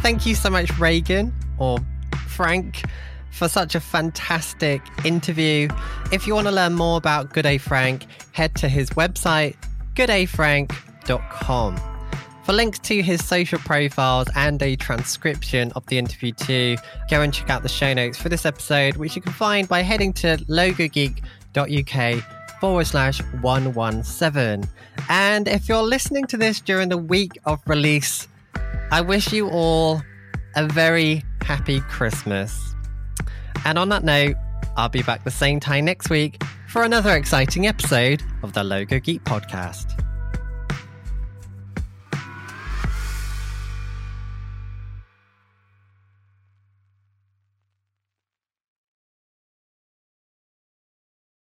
[0.00, 1.78] Thank you so much, Reagan or
[2.26, 2.82] Frank,
[3.30, 5.68] for such a fantastic interview.
[6.10, 9.56] If you want to learn more about G'Day Frank, head to his website,
[9.94, 11.80] gdayfrank.com.
[12.44, 16.76] For links to his social profiles and a transcription of the interview too,
[17.10, 19.82] go and check out the show notes for this episode, which you can find by
[19.82, 24.68] heading to logogeek.uk forward slash 117.
[25.08, 28.28] And if you're listening to this during the week of release,
[28.92, 30.02] I wish you all
[30.56, 32.74] a very happy Christmas.
[33.64, 34.36] And on that note,
[34.76, 39.00] I'll be back the same time next week for another exciting episode of the Logo
[39.00, 40.09] Geek podcast.